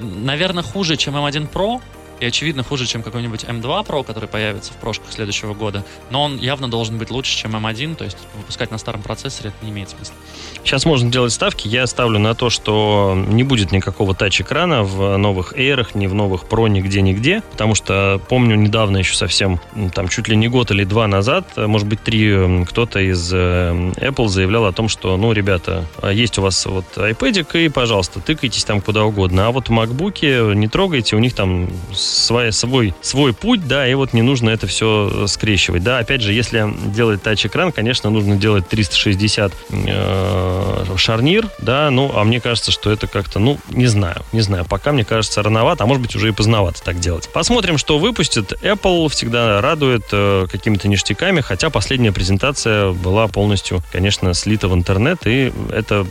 наверное, 0.00 0.62
хуже, 0.62 0.96
чем 0.96 1.16
M1 1.16 1.50
Pro, 1.50 1.80
и, 2.20 2.26
очевидно, 2.26 2.62
хуже, 2.62 2.86
чем 2.86 3.02
какой-нибудь 3.02 3.44
M2 3.44 3.86
Pro, 3.86 4.04
который 4.04 4.28
появится 4.28 4.72
в 4.72 4.76
прошках 4.76 5.12
следующего 5.12 5.54
года. 5.54 5.84
Но 6.10 6.22
он 6.22 6.38
явно 6.38 6.70
должен 6.70 6.98
быть 6.98 7.10
лучше, 7.10 7.36
чем 7.36 7.56
M1, 7.56 7.96
то 7.96 8.04
есть 8.04 8.18
выпускать 8.36 8.70
на 8.70 8.78
старом 8.78 9.02
процессоре 9.02 9.50
это 9.50 9.64
не 9.64 9.70
имеет 9.70 9.90
смысла. 9.90 10.14
Сейчас 10.62 10.84
можно 10.84 11.10
делать 11.10 11.32
ставки. 11.32 11.66
Я 11.66 11.86
ставлю 11.86 12.18
на 12.18 12.34
то, 12.34 12.50
что 12.50 13.14
не 13.28 13.42
будет 13.42 13.72
никакого 13.72 14.14
тач-экрана 14.14 14.82
в 14.82 15.16
новых 15.16 15.54
Air, 15.54 15.86
ни 15.94 16.06
в 16.06 16.14
новых 16.14 16.44
Pro, 16.44 16.68
нигде-нигде. 16.68 17.42
Потому 17.52 17.74
что 17.74 18.20
помню 18.28 18.56
недавно 18.56 18.98
еще 18.98 19.14
совсем, 19.14 19.60
там 19.94 20.08
чуть 20.08 20.28
ли 20.28 20.36
не 20.36 20.48
год 20.48 20.70
или 20.70 20.84
два 20.84 21.06
назад, 21.06 21.56
может 21.56 21.88
быть, 21.88 22.02
три, 22.02 22.64
кто-то 22.66 23.00
из 23.00 23.32
э, 23.32 23.92
Apple 23.96 24.28
заявлял 24.28 24.66
о 24.66 24.72
том, 24.72 24.88
что, 24.88 25.16
ну, 25.16 25.32
ребята, 25.32 25.86
есть 26.02 26.38
у 26.38 26.42
вас 26.42 26.66
вот 26.66 26.84
iPad, 26.96 27.64
и, 27.64 27.68
пожалуйста, 27.68 28.20
тыкайтесь 28.20 28.64
там 28.64 28.80
куда 28.80 29.04
угодно. 29.04 29.46
А 29.46 29.50
вот 29.50 29.68
MacBook 29.68 30.54
не 30.54 30.68
трогайте, 30.68 31.16
у 31.16 31.18
них 31.18 31.34
там 31.34 31.70
свой, 32.10 32.52
свой, 32.52 32.94
свой 33.00 33.32
путь, 33.32 33.66
да, 33.66 33.86
и 33.86 33.94
вот 33.94 34.12
не 34.12 34.22
нужно 34.22 34.50
это 34.50 34.66
все 34.66 35.26
скрещивать. 35.26 35.82
Да, 35.82 35.98
опять 35.98 36.22
же, 36.22 36.32
если 36.32 36.72
делать 36.92 37.22
тач-экран, 37.22 37.72
конечно, 37.72 38.10
нужно 38.10 38.36
делать 38.36 38.68
360 38.68 39.52
э, 39.70 40.84
шарнир, 40.96 41.48
да, 41.58 41.90
ну, 41.90 42.12
а 42.14 42.24
мне 42.24 42.40
кажется, 42.40 42.72
что 42.72 42.90
это 42.90 43.06
как-то, 43.06 43.38
ну, 43.38 43.58
не 43.70 43.86
знаю, 43.86 44.22
не 44.32 44.40
знаю, 44.40 44.64
пока 44.64 44.92
мне 44.92 45.04
кажется 45.04 45.42
рановато, 45.42 45.84
а 45.84 45.86
может 45.86 46.02
быть 46.02 46.14
уже 46.16 46.28
и 46.28 46.32
поздновато 46.32 46.82
так 46.82 46.98
делать. 46.98 47.28
Посмотрим, 47.32 47.78
что 47.78 47.98
выпустит. 47.98 48.52
Apple 48.62 49.08
всегда 49.08 49.60
радует 49.60 50.04
э, 50.12 50.46
какими-то 50.50 50.88
ништяками, 50.88 51.40
хотя 51.40 51.70
последняя 51.70 52.12
презентация 52.12 52.92
была 52.92 53.28
полностью, 53.28 53.82
конечно, 53.92 54.34
слита 54.34 54.68
в 54.68 54.74
интернет, 54.74 55.26
и 55.26 55.52
это 55.72 56.06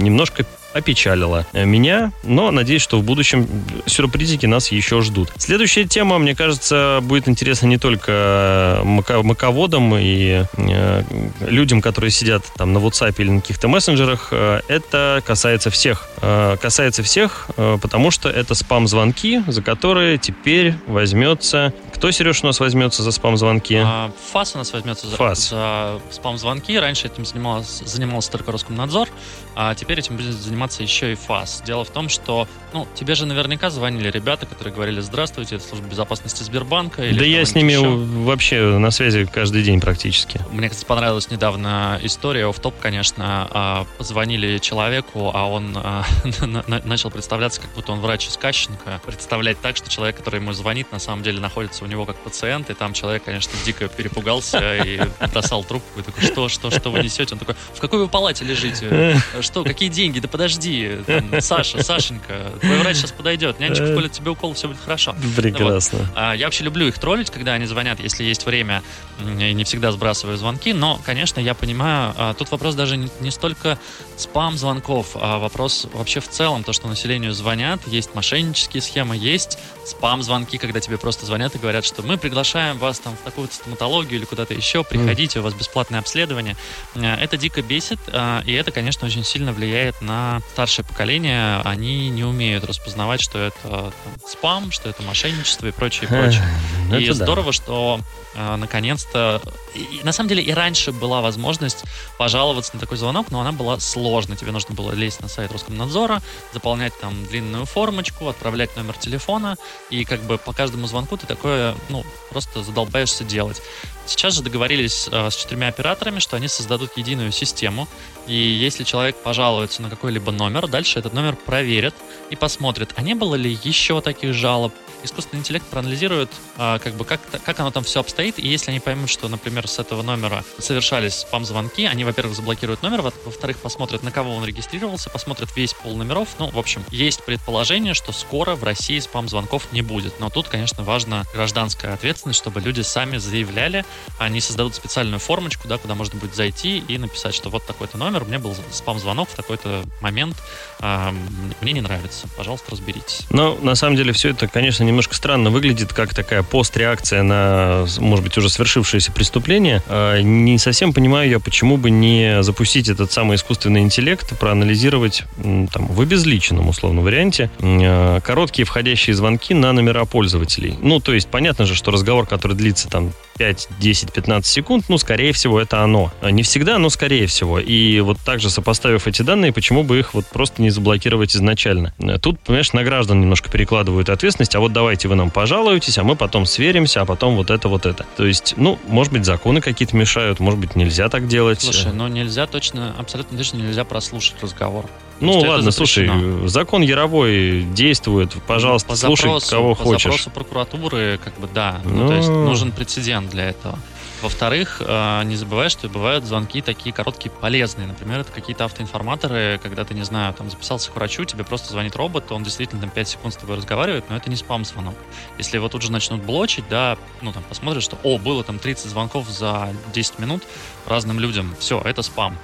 немножко 0.00 0.44
опечалила 0.74 1.46
меня, 1.52 2.12
но 2.22 2.50
надеюсь, 2.50 2.82
что 2.82 2.98
в 2.98 3.04
будущем 3.04 3.48
сюрпризики 3.86 4.46
нас 4.46 4.72
еще 4.72 5.00
ждут. 5.02 5.30
Следующая 5.36 5.84
тема, 5.84 6.18
мне 6.18 6.34
кажется, 6.34 7.00
будет 7.02 7.28
интересна 7.28 7.66
не 7.66 7.78
только 7.78 8.80
маководам 8.84 9.96
и 9.96 10.44
э, 10.56 11.02
людям, 11.40 11.80
которые 11.80 12.10
сидят 12.10 12.44
там 12.56 12.72
на 12.72 12.78
WhatsApp 12.78 13.14
или 13.18 13.30
на 13.30 13.40
каких-то 13.40 13.68
мессенджерах. 13.68 14.28
Э, 14.30 14.60
это 14.68 15.22
касается 15.24 15.70
всех. 15.70 16.08
Э, 16.20 16.56
касается 16.60 17.02
всех, 17.02 17.50
потому 17.56 18.10
что 18.10 18.28
это 18.28 18.54
спам-звонки, 18.54 19.42
за 19.46 19.62
которые 19.62 20.18
теперь 20.18 20.74
возьмется 20.86 21.72
кто, 22.02 22.10
Сереж, 22.10 22.42
у 22.42 22.46
нас 22.46 22.58
возьмется 22.58 23.04
за 23.04 23.12
спам-звонки? 23.12 23.76
А, 23.80 24.10
ФАС 24.32 24.56
у 24.56 24.58
нас 24.58 24.72
возьмется 24.72 25.06
за, 25.06 25.14
ФАС. 25.14 25.50
за 25.50 26.00
спам-звонки. 26.10 26.76
Раньше 26.76 27.06
этим 27.06 27.24
занимался, 27.24 27.86
занимался 27.86 28.32
только 28.32 28.50
Роскомнадзор, 28.50 29.08
а 29.54 29.74
теперь 29.74 29.98
этим 29.98 30.16
будет 30.16 30.32
заниматься 30.32 30.82
еще 30.82 31.12
и 31.12 31.14
ФАС. 31.14 31.62
Дело 31.64 31.84
в 31.84 31.90
том, 31.90 32.08
что, 32.08 32.48
ну, 32.72 32.86
тебе 32.94 33.14
же 33.14 33.26
наверняка 33.26 33.70
звонили 33.70 34.10
ребята, 34.10 34.46
которые 34.46 34.74
говорили, 34.74 35.00
здравствуйте, 35.00 35.56
это 35.56 35.64
служба 35.64 35.88
безопасности 35.88 36.42
Сбербанка. 36.42 37.04
Или 37.04 37.18
да 37.18 37.24
я 37.24 37.44
с 37.44 37.54
ними 37.54 37.72
еще. 37.72 37.88
вообще 37.88 38.78
на 38.78 38.90
связи 38.90 39.28
каждый 39.32 39.62
день 39.62 39.80
практически. 39.80 40.40
Мне, 40.50 40.68
кстати, 40.68 40.86
понравилась 40.86 41.30
недавно 41.30 41.98
история, 42.02 42.50
в 42.50 42.58
топ, 42.58 42.74
конечно, 42.80 43.48
а, 43.50 43.86
позвонили 43.98 44.58
человеку, 44.58 45.30
а 45.34 45.48
он 45.48 45.76
а, 45.76 46.04
начал 46.84 47.10
представляться, 47.10 47.60
как 47.60 47.70
будто 47.74 47.92
он 47.92 48.00
врач 48.00 48.28
из 48.28 48.36
Кащенко, 48.36 49.00
представлять 49.04 49.60
так, 49.60 49.76
что 49.76 49.88
человек, 49.90 50.16
который 50.16 50.40
ему 50.40 50.52
звонит, 50.52 50.92
на 50.92 50.98
самом 50.98 51.22
деле 51.22 51.40
находится 51.40 51.84
у 51.84 51.86
него 51.86 52.06
как 52.06 52.16
пациент, 52.16 52.70
и 52.70 52.74
там 52.74 52.92
человек, 52.92 53.24
конечно, 53.24 53.52
дико 53.64 53.88
перепугался 53.88 54.76
и 54.76 55.00
бросал 55.32 55.64
трубку, 55.64 56.00
и 56.00 56.02
такой, 56.02 56.24
что, 56.24 56.48
что, 56.48 56.70
что 56.70 56.90
вы 56.90 57.00
несете? 57.00 57.34
Он 57.34 57.38
такой, 57.38 57.54
в 57.74 57.80
какой 57.80 57.98
вы 57.98 58.08
палате 58.08 58.44
лежите? 58.44 59.20
Что, 59.42 59.64
какие 59.64 59.88
деньги? 59.88 60.20
Да 60.20 60.28
подожди, 60.28 60.98
там, 61.06 61.40
Саша, 61.40 61.82
Сашенька, 61.82 62.52
твой 62.60 62.78
врач 62.78 62.96
сейчас 62.96 63.12
подойдет, 63.12 63.60
нянечка 63.60 63.86
вколет 63.86 64.12
тебе 64.12 64.30
укол, 64.30 64.54
все 64.54 64.68
будет 64.68 64.80
хорошо. 64.80 65.14
Прекрасно. 65.36 65.98
Вот. 65.98 66.08
А, 66.14 66.32
я 66.34 66.46
вообще 66.46 66.64
люблю 66.64 66.86
их 66.88 66.98
троллить, 66.98 67.30
когда 67.30 67.52
они 67.52 67.66
звонят, 67.66 68.00
если 68.00 68.24
есть 68.24 68.46
время, 68.46 68.82
и 69.20 69.52
не 69.52 69.64
всегда 69.64 69.92
сбрасываю 69.92 70.36
звонки, 70.38 70.72
но, 70.72 71.00
конечно, 71.04 71.40
я 71.40 71.54
понимаю, 71.54 72.14
а, 72.16 72.34
тут 72.34 72.50
вопрос 72.50 72.74
даже 72.74 72.96
не, 72.96 73.10
не 73.20 73.30
столько 73.30 73.78
спам-звонков, 74.16 75.10
а 75.14 75.38
вопрос 75.38 75.86
вообще 75.92 76.20
в 76.20 76.28
целом, 76.28 76.64
то, 76.64 76.72
что 76.72 76.88
населению 76.88 77.32
звонят, 77.32 77.80
есть 77.86 78.14
мошеннические 78.14 78.82
схемы, 78.82 79.16
есть 79.16 79.58
спам-звонки, 79.84 80.58
когда 80.58 80.80
тебе 80.80 80.98
просто 80.98 81.26
звонят 81.26 81.54
и 81.54 81.58
говорят, 81.58 81.84
что 81.84 82.02
мы 82.02 82.16
приглашаем 82.16 82.78
вас 82.78 82.98
там 82.98 83.16
в 83.16 83.20
такую-то 83.20 83.54
стоматологию 83.54 84.18
или 84.18 84.24
куда-то 84.24 84.54
еще, 84.54 84.84
приходите, 84.84 85.40
у 85.40 85.42
вас 85.42 85.54
бесплатное 85.54 86.00
обследование. 86.00 86.56
Э, 86.94 87.14
это 87.16 87.36
дико 87.36 87.62
бесит, 87.62 87.98
э, 88.06 88.42
и 88.46 88.52
это, 88.52 88.70
конечно, 88.70 89.06
очень 89.06 89.24
сильно 89.32 89.52
влияет 89.52 90.00
на 90.02 90.42
старшее 90.52 90.84
поколение. 90.84 91.60
Они 91.64 92.10
не 92.10 92.24
умеют 92.24 92.64
распознавать, 92.64 93.20
что 93.20 93.38
это 93.38 93.58
там, 93.62 93.92
спам, 94.26 94.70
что 94.70 94.90
это 94.90 95.02
мошенничество 95.02 95.66
и 95.66 95.72
прочее, 95.72 96.04
и 96.04 96.06
прочее. 96.08 96.44
Это 96.96 97.04
и 97.04 97.12
здорово, 97.12 97.46
да. 97.46 97.52
что 97.52 98.00
э, 98.34 98.56
наконец-то... 98.56 99.40
И, 99.74 100.00
на 100.02 100.12
самом 100.12 100.28
деле 100.28 100.42
и 100.42 100.52
раньше 100.52 100.92
была 100.92 101.20
возможность 101.20 101.84
пожаловаться 102.18 102.74
на 102.74 102.80
такой 102.80 102.96
звонок, 102.96 103.30
но 103.30 103.40
она 103.40 103.52
была 103.52 103.78
сложной. 103.80 104.36
Тебе 104.36 104.52
нужно 104.52 104.74
было 104.74 104.92
лезть 104.92 105.20
на 105.20 105.28
сайт 105.28 105.52
Роскомнадзора, 105.52 106.22
заполнять 106.52 106.98
там 107.00 107.26
длинную 107.26 107.64
формочку, 107.64 108.28
отправлять 108.28 108.76
номер 108.76 108.96
телефона, 108.98 109.56
и 109.90 110.04
как 110.04 110.22
бы 110.22 110.38
по 110.38 110.52
каждому 110.52 110.86
звонку 110.86 111.16
ты 111.16 111.26
такое 111.26 111.74
ну, 111.88 112.04
просто 112.30 112.62
задолбаешься 112.62 113.24
делать. 113.24 113.62
Сейчас 114.06 114.34
же 114.34 114.42
договорились 114.42 115.08
э, 115.10 115.30
с 115.30 115.36
четырьмя 115.36 115.68
операторами, 115.68 116.18
что 116.18 116.36
они 116.36 116.48
создадут 116.48 116.96
единую 116.96 117.30
систему, 117.30 117.88
и 118.26 118.34
если 118.34 118.84
человек 118.84 119.16
пожалуется 119.16 119.80
на 119.80 119.90
какой-либо 119.90 120.32
номер, 120.32 120.66
дальше 120.66 120.98
этот 120.98 121.14
номер 121.14 121.36
проверят 121.36 121.94
и 122.30 122.36
посмотрят, 122.36 122.92
а 122.96 123.02
не 123.02 123.14
было 123.14 123.36
ли 123.36 123.58
еще 123.62 124.00
таких 124.00 124.34
жалоб. 124.34 124.72
Искусственный 125.04 125.40
интеллект 125.40 125.66
проанализирует, 125.66 126.30
э, 126.58 126.78
как 126.82 126.94
бы, 126.94 127.04
как, 127.04 127.20
как 127.44 127.60
оно 127.60 127.70
там 127.70 127.84
все 127.84 128.00
обстоит, 128.00 128.38
и 128.38 128.46
если 128.46 128.70
они 128.70 128.80
поймут, 128.80 129.08
что, 129.08 129.28
например, 129.28 129.68
с 129.68 129.78
этого 129.78 130.02
номера 130.02 130.44
совершались 130.58 131.14
спам-звонки, 131.14 131.86
они, 131.86 132.04
во-первых, 132.04 132.34
заблокируют 132.36 132.82
номер, 132.82 133.02
во-вторых, 133.02 133.58
посмотрят, 133.58 134.02
на 134.02 134.10
кого 134.10 134.34
он 134.34 134.44
регистрировался, 134.44 135.10
посмотрят 135.10 135.54
весь 135.56 135.74
пол 135.74 135.96
номеров. 135.96 136.28
Ну, 136.38 136.50
в 136.50 136.58
общем, 136.58 136.84
есть 136.90 137.24
предположение, 137.24 137.94
что 137.94 138.12
скоро 138.12 138.54
в 138.54 138.64
России 138.64 138.98
спам-звонков 138.98 139.68
не 139.72 139.82
будет. 139.82 140.18
Но 140.20 140.30
тут, 140.30 140.48
конечно, 140.48 140.82
важна 140.82 141.24
гражданская 141.32 141.94
ответственность, 141.94 142.38
чтобы 142.38 142.60
люди 142.60 142.80
сами 142.80 143.18
заявляли, 143.18 143.84
они 144.18 144.40
создадут 144.40 144.74
специальную 144.74 145.20
формочку, 145.20 145.68
да, 145.68 145.78
куда 145.78 145.94
можно 145.94 146.18
будет 146.18 146.34
зайти 146.34 146.78
и 146.78 146.98
написать, 146.98 147.34
что 147.34 147.50
вот 147.50 147.66
такой-то 147.66 147.98
номер, 147.98 148.24
мне 148.24 148.38
был 148.38 148.56
спам-звонок 148.70 149.28
в 149.28 149.34
такой-то 149.34 149.84
момент, 150.00 150.36
э, 150.80 151.12
мне 151.60 151.72
не 151.72 151.80
нравится, 151.80 152.28
пожалуйста, 152.36 152.72
разберитесь. 152.72 153.26
Но 153.30 153.54
на 153.56 153.74
самом 153.74 153.96
деле 153.96 154.12
все 154.12 154.30
это, 154.30 154.48
конечно, 154.48 154.82
немножко 154.84 155.14
странно 155.14 155.50
выглядит, 155.50 155.92
как 155.92 156.14
такая 156.14 156.42
постреакция 156.72 157.22
на, 157.22 157.84
может 157.98 158.24
быть, 158.24 158.38
уже 158.38 158.48
свершившееся 158.48 159.12
преступление. 159.12 159.82
Э, 159.88 160.22
не 160.22 160.56
совсем 160.56 160.94
понимаю 160.94 161.28
я, 161.28 161.38
почему 161.38 161.76
бы 161.76 161.90
не 161.90 162.42
запустить 162.42 162.88
этот 162.88 163.12
самый 163.12 163.36
искусственный 163.36 163.82
интеллект, 163.82 164.38
проанализировать 164.38 165.24
там, 165.42 165.86
в 165.86 166.00
обезличенном, 166.00 166.68
условно, 166.68 167.02
варианте 167.02 167.50
э, 167.58 168.20
короткие 168.24 168.64
входящие 168.64 169.14
звонки 169.14 169.52
на 169.52 169.74
номера 169.74 170.06
пользователей. 170.06 170.74
Ну, 170.80 170.98
то 170.98 171.12
есть, 171.12 171.28
понятно 171.28 171.66
же, 171.66 171.74
что 171.74 171.90
разговор, 171.90 172.26
который 172.26 172.56
длится 172.56 172.88
там 172.88 173.12
5, 173.38 173.68
10, 173.78 174.12
15 174.12 174.52
секунд, 174.52 174.84
ну, 174.88 174.98
скорее 174.98 175.32
всего, 175.32 175.60
это 175.60 175.82
оно. 175.82 176.12
Не 176.22 176.42
всегда, 176.42 176.78
но 176.78 176.90
скорее 176.90 177.26
всего. 177.26 177.58
И 177.58 178.00
вот 178.00 178.18
также 178.20 178.50
сопоставив 178.50 179.06
эти 179.06 179.22
данные, 179.22 179.52
почему 179.52 179.82
бы 179.82 179.98
их 179.98 180.14
вот 180.14 180.26
просто 180.26 180.62
не 180.62 180.70
заблокировать 180.70 181.34
изначально? 181.34 181.92
Тут, 182.20 182.40
понимаешь, 182.40 182.72
на 182.72 182.84
граждан 182.84 183.20
немножко 183.20 183.50
перекладывают 183.50 184.08
ответственность, 184.08 184.54
а 184.54 184.60
вот 184.60 184.72
давайте 184.72 185.08
вы 185.08 185.14
нам 185.14 185.30
пожалуетесь, 185.30 185.98
а 185.98 186.04
мы 186.04 186.16
потом 186.16 186.46
сверимся, 186.46 187.00
а 187.00 187.04
потом 187.04 187.36
вот 187.36 187.50
это, 187.50 187.68
вот 187.68 187.86
это. 187.86 188.04
То 188.16 188.26
есть, 188.26 188.54
ну, 188.56 188.78
может 188.88 189.12
быть, 189.12 189.24
законы 189.24 189.60
какие-то 189.60 189.96
мешают, 189.96 190.40
может 190.40 190.60
быть, 190.60 190.76
нельзя 190.76 191.08
так 191.08 191.28
делать. 191.28 191.60
Слушай, 191.60 191.92
ну 191.92 192.08
нельзя 192.08 192.46
точно, 192.46 192.94
абсолютно 192.98 193.38
точно 193.38 193.58
нельзя 193.58 193.84
прослушать 193.84 194.34
разговор. 194.42 194.86
Ну 195.22 195.38
ладно, 195.40 195.70
слушай, 195.70 196.10
закон 196.48 196.82
Яровой 196.82 197.62
действует, 197.62 198.34
пожалуйста, 198.46 198.88
по 198.88 198.96
слушай, 198.96 199.22
запросу, 199.22 199.50
кого 199.50 199.74
по 199.74 199.82
хочешь. 199.84 200.02
По 200.02 200.10
запросу 200.10 200.30
прокуратуры, 200.30 201.20
как 201.22 201.38
бы 201.38 201.48
да, 201.52 201.80
ну, 201.84 201.94
ну 201.94 202.08
то 202.08 202.14
есть 202.14 202.28
нужен 202.28 202.72
прецедент 202.72 203.30
для 203.30 203.50
этого. 203.50 203.78
Во-вторых, 204.22 204.80
э, 204.84 205.22
не 205.24 205.34
забывай, 205.34 205.68
что 205.68 205.88
бывают 205.88 206.24
звонки 206.24 206.60
такие 206.60 206.92
короткие, 206.92 207.32
полезные. 207.32 207.88
Например, 207.88 208.20
это 208.20 208.30
какие-то 208.30 208.64
автоинформаторы, 208.64 209.58
когда 209.60 209.84
ты, 209.84 209.94
не 209.94 210.04
знаю, 210.04 210.32
там 210.32 210.48
записался 210.48 210.92
к 210.92 210.94
врачу, 210.94 211.24
тебе 211.24 211.42
просто 211.42 211.72
звонит 211.72 211.96
робот, 211.96 212.30
он 212.30 212.44
действительно 212.44 212.80
там 212.80 212.90
5 212.90 213.08
секунд 213.08 213.34
с 213.34 213.36
тобой 213.36 213.56
разговаривает, 213.56 214.04
но 214.08 214.16
это 214.16 214.30
не 214.30 214.36
спам-звонок. 214.36 214.94
Если 215.38 215.56
его 215.56 215.68
тут 215.68 215.82
же 215.82 215.90
начнут 215.90 216.22
блочить, 216.22 216.64
да, 216.70 216.96
ну 217.20 217.32
там 217.32 217.42
посмотришь, 217.42 217.82
что, 217.82 217.98
о, 218.04 218.16
было 218.18 218.44
там 218.44 218.60
30 218.60 218.90
звонков 218.90 219.28
за 219.28 219.70
10 219.92 220.20
минут 220.20 220.44
разным 220.86 221.18
людям, 221.18 221.56
все, 221.58 221.80
это 221.84 222.02
спам 222.02 222.38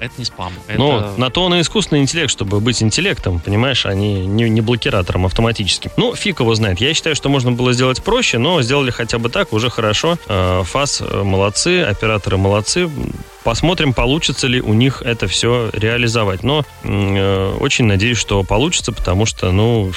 это 0.00 0.14
не 0.18 0.24
спам. 0.24 0.52
Ну, 0.68 0.98
это... 0.98 1.14
на 1.16 1.30
то 1.30 1.44
он 1.44 1.54
и 1.54 1.60
искусственный 1.60 2.02
интеллект, 2.02 2.30
чтобы 2.30 2.60
быть 2.60 2.82
интеллектом, 2.82 3.40
понимаешь, 3.40 3.86
а 3.86 3.94
не, 3.94 4.26
не, 4.26 4.48
не 4.48 4.60
блокиратором 4.60 5.26
автоматическим. 5.26 5.90
Ну, 5.96 6.14
фиг 6.14 6.40
его 6.40 6.54
знает. 6.54 6.80
Я 6.80 6.94
считаю, 6.94 7.16
что 7.16 7.28
можно 7.28 7.52
было 7.52 7.72
сделать 7.72 8.02
проще, 8.02 8.38
но 8.38 8.62
сделали 8.62 8.90
хотя 8.90 9.18
бы 9.18 9.28
так, 9.28 9.52
уже 9.52 9.70
хорошо. 9.70 10.18
Э, 10.28 10.62
ФАС 10.64 11.00
э, 11.00 11.22
молодцы, 11.22 11.82
операторы 11.82 12.36
молодцы. 12.36 12.90
Посмотрим, 13.42 13.92
получится 13.92 14.46
ли 14.46 14.60
у 14.60 14.72
них 14.72 15.02
это 15.02 15.26
все 15.26 15.70
реализовать. 15.72 16.42
Но 16.42 16.64
э, 16.82 17.56
очень 17.60 17.84
надеюсь, 17.84 18.18
что 18.18 18.42
получится, 18.42 18.92
потому 18.92 19.26
что, 19.26 19.52
ну, 19.52 19.92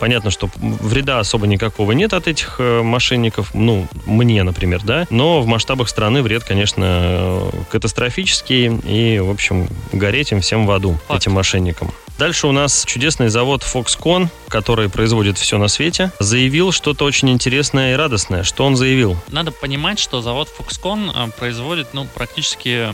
Понятно, 0.00 0.30
что 0.30 0.48
вреда 0.56 1.20
особо 1.20 1.46
никакого 1.46 1.92
нет 1.92 2.14
от 2.14 2.26
этих 2.26 2.56
э, 2.58 2.82
мошенников, 2.82 3.50
ну, 3.54 3.86
мне, 4.06 4.42
например, 4.42 4.80
да, 4.82 5.06
но 5.10 5.42
в 5.42 5.46
масштабах 5.46 5.90
страны 5.90 6.22
вред, 6.22 6.42
конечно, 6.42 6.84
э, 6.84 7.50
катастрофический, 7.70 8.80
и, 8.84 9.18
в 9.18 9.28
общем, 9.28 9.68
гореть 9.92 10.32
им 10.32 10.40
всем 10.40 10.66
в 10.66 10.70
аду, 10.70 10.98
Факт. 11.06 11.20
этим 11.20 11.32
мошенникам. 11.32 11.92
Дальше 12.20 12.48
у 12.48 12.52
нас 12.52 12.84
чудесный 12.84 13.30
завод 13.30 13.62
Foxconn, 13.62 14.28
который 14.48 14.90
производит 14.90 15.38
все 15.38 15.56
на 15.56 15.68
свете, 15.68 16.12
заявил 16.18 16.70
что-то 16.70 17.06
очень 17.06 17.30
интересное 17.30 17.94
и 17.94 17.96
радостное. 17.96 18.42
Что 18.42 18.66
он 18.66 18.76
заявил? 18.76 19.16
Надо 19.28 19.52
понимать, 19.52 19.98
что 19.98 20.20
завод 20.20 20.50
Foxconn 20.58 21.10
э, 21.14 21.30
производит 21.38 21.94
ну, 21.94 22.06
практически 22.14 22.88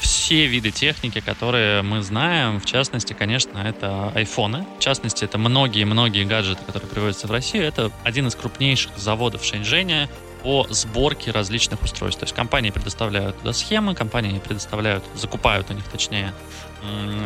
все 0.00 0.46
виды 0.48 0.70
техники, 0.70 1.20
которые 1.20 1.80
мы 1.80 2.02
знаем. 2.02 2.60
В 2.60 2.66
частности, 2.66 3.14
конечно, 3.14 3.56
это 3.56 4.12
айфоны. 4.14 4.66
В 4.78 4.82
частности, 4.82 5.24
это 5.24 5.38
многие-многие 5.38 6.24
гаджеты, 6.24 6.62
которые 6.66 6.90
приводятся 6.90 7.26
в 7.26 7.30
Россию. 7.30 7.64
Это 7.64 7.90
один 8.04 8.26
из 8.26 8.34
крупнейших 8.34 8.98
заводов 8.98 9.40
в 9.40 9.46
Шэньчжэне 9.46 10.10
по 10.42 10.66
сборке 10.70 11.30
различных 11.30 11.82
устройств. 11.82 12.20
То 12.20 12.24
есть 12.24 12.34
компании 12.34 12.70
предоставляют 12.70 13.38
туда 13.38 13.52
схемы, 13.52 13.94
компании 13.94 14.38
предоставляют, 14.38 15.04
закупают 15.14 15.70
у 15.70 15.74
них 15.74 15.84
точнее 15.84 16.32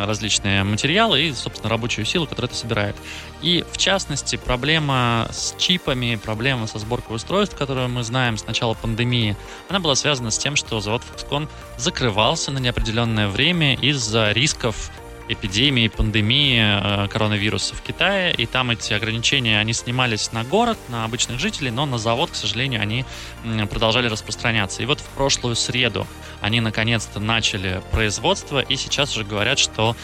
различные 0.00 0.64
материалы 0.64 1.22
и, 1.22 1.32
собственно, 1.32 1.68
рабочую 1.68 2.06
силу, 2.06 2.26
которая 2.26 2.48
это 2.48 2.58
собирает. 2.58 2.96
И, 3.42 3.64
в 3.70 3.76
частности, 3.76 4.36
проблема 4.36 5.28
с 5.30 5.54
чипами, 5.58 6.16
проблема 6.16 6.66
со 6.66 6.78
сборкой 6.78 7.16
устройств, 7.16 7.56
которую 7.56 7.88
мы 7.90 8.02
знаем 8.02 8.38
с 8.38 8.46
начала 8.46 8.74
пандемии, 8.74 9.36
она 9.68 9.78
была 9.78 9.94
связана 9.94 10.30
с 10.30 10.38
тем, 10.38 10.56
что 10.56 10.80
завод 10.80 11.02
Foxconn 11.02 11.48
закрывался 11.76 12.50
на 12.50 12.58
неопределенное 12.58 13.28
время 13.28 13.74
из-за 13.74 14.32
рисков 14.32 14.90
эпидемии, 15.32 15.88
пандемии 15.88 17.08
коронавируса 17.08 17.74
в 17.74 17.82
Китае, 17.82 18.34
и 18.34 18.46
там 18.46 18.70
эти 18.70 18.92
ограничения, 18.92 19.58
они 19.58 19.72
снимались 19.72 20.32
на 20.32 20.44
город, 20.44 20.78
на 20.88 21.04
обычных 21.04 21.38
жителей, 21.38 21.70
но 21.70 21.86
на 21.86 21.98
завод, 21.98 22.30
к 22.30 22.34
сожалению, 22.34 22.80
они 22.80 23.04
продолжали 23.70 24.08
распространяться. 24.08 24.82
И 24.82 24.86
вот 24.86 25.00
в 25.00 25.08
прошлую 25.10 25.56
среду 25.56 26.06
они 26.40 26.60
наконец-то 26.60 27.20
начали 27.20 27.82
производство, 27.90 28.60
и 28.60 28.76
сейчас 28.76 29.16
уже 29.16 29.24
говорят, 29.24 29.58
что 29.58 29.96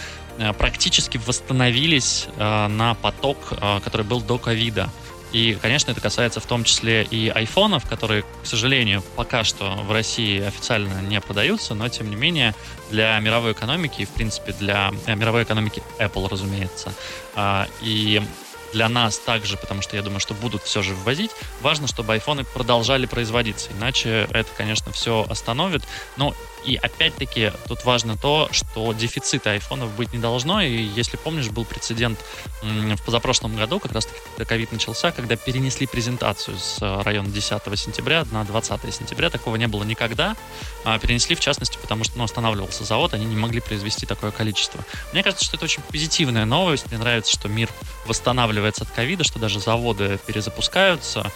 практически 0.58 1.18
восстановились 1.18 2.28
на 2.38 2.96
поток, 3.02 3.52
который 3.82 4.06
был 4.06 4.20
до 4.20 4.38
ковида. 4.38 4.88
И, 5.32 5.58
конечно, 5.60 5.90
это 5.90 6.00
касается 6.00 6.40
в 6.40 6.46
том 6.46 6.64
числе 6.64 7.02
и 7.04 7.28
айфонов, 7.28 7.88
которые, 7.88 8.22
к 8.22 8.46
сожалению, 8.46 9.02
пока 9.16 9.44
что 9.44 9.74
в 9.76 9.92
России 9.92 10.40
официально 10.40 11.00
не 11.02 11.20
продаются, 11.20 11.74
но, 11.74 11.88
тем 11.88 12.08
не 12.08 12.16
менее, 12.16 12.54
для 12.90 13.18
мировой 13.20 13.52
экономики, 13.52 14.02
и, 14.02 14.04
в 14.06 14.10
принципе, 14.10 14.52
для 14.52 14.90
э, 15.06 15.14
мировой 15.14 15.42
экономики 15.42 15.82
Apple, 15.98 16.28
разумеется, 16.28 16.92
а, 17.34 17.66
и 17.82 18.22
для 18.72 18.88
нас 18.88 19.18
также, 19.18 19.56
потому 19.56 19.82
что 19.82 19.96
я 19.96 20.02
думаю, 20.02 20.20
что 20.20 20.34
будут 20.34 20.62
все 20.62 20.82
же 20.82 20.94
ввозить, 20.94 21.30
важно, 21.60 21.86
чтобы 21.86 22.14
айфоны 22.14 22.44
продолжали 22.44 23.06
производиться, 23.06 23.70
иначе 23.72 24.28
это, 24.30 24.48
конечно, 24.56 24.92
все 24.92 25.26
остановит. 25.28 25.82
Но 26.16 26.34
и 26.64 26.76
опять-таки 26.76 27.52
тут 27.66 27.84
важно 27.84 28.16
то, 28.16 28.48
что 28.52 28.92
дефицита 28.92 29.52
айфонов 29.52 29.94
быть 29.94 30.12
не 30.12 30.18
должно. 30.18 30.60
И 30.60 30.70
если 30.70 31.16
помнишь, 31.16 31.48
был 31.48 31.64
прецедент 31.64 32.18
в 32.62 33.02
позапрошлом 33.04 33.56
году, 33.56 33.80
как 33.80 33.92
раз 33.92 34.06
таки, 34.06 34.18
когда 34.26 34.44
ковид 34.44 34.72
начался, 34.72 35.12
когда 35.12 35.36
перенесли 35.36 35.86
презентацию 35.86 36.58
с 36.58 36.78
э, 36.80 37.02
района 37.02 37.28
10 37.28 37.62
сентября 37.78 38.26
на 38.32 38.44
20 38.44 38.94
сентября. 38.94 39.30
Такого 39.30 39.56
не 39.56 39.66
было 39.66 39.84
никогда. 39.84 40.36
А 40.84 40.98
перенесли, 40.98 41.36
в 41.36 41.40
частности, 41.40 41.78
потому 41.80 42.04
что 42.04 42.18
ну, 42.18 42.24
останавливался 42.24 42.84
завод, 42.84 43.14
они 43.14 43.24
не 43.24 43.36
могли 43.36 43.60
произвести 43.60 44.06
такое 44.06 44.30
количество. 44.30 44.84
Мне 45.12 45.22
кажется, 45.22 45.44
что 45.44 45.56
это 45.56 45.64
очень 45.64 45.82
позитивная 45.82 46.44
новость. 46.44 46.86
Мне 46.90 46.98
нравится, 46.98 47.32
что 47.32 47.48
мир 47.48 47.70
восстанавливается 48.06 48.57
от 48.66 48.90
ковида, 48.90 49.24
что 49.24 49.38
даже 49.38 49.60
заводы 49.60 50.18
перезапускаются. 50.26 51.30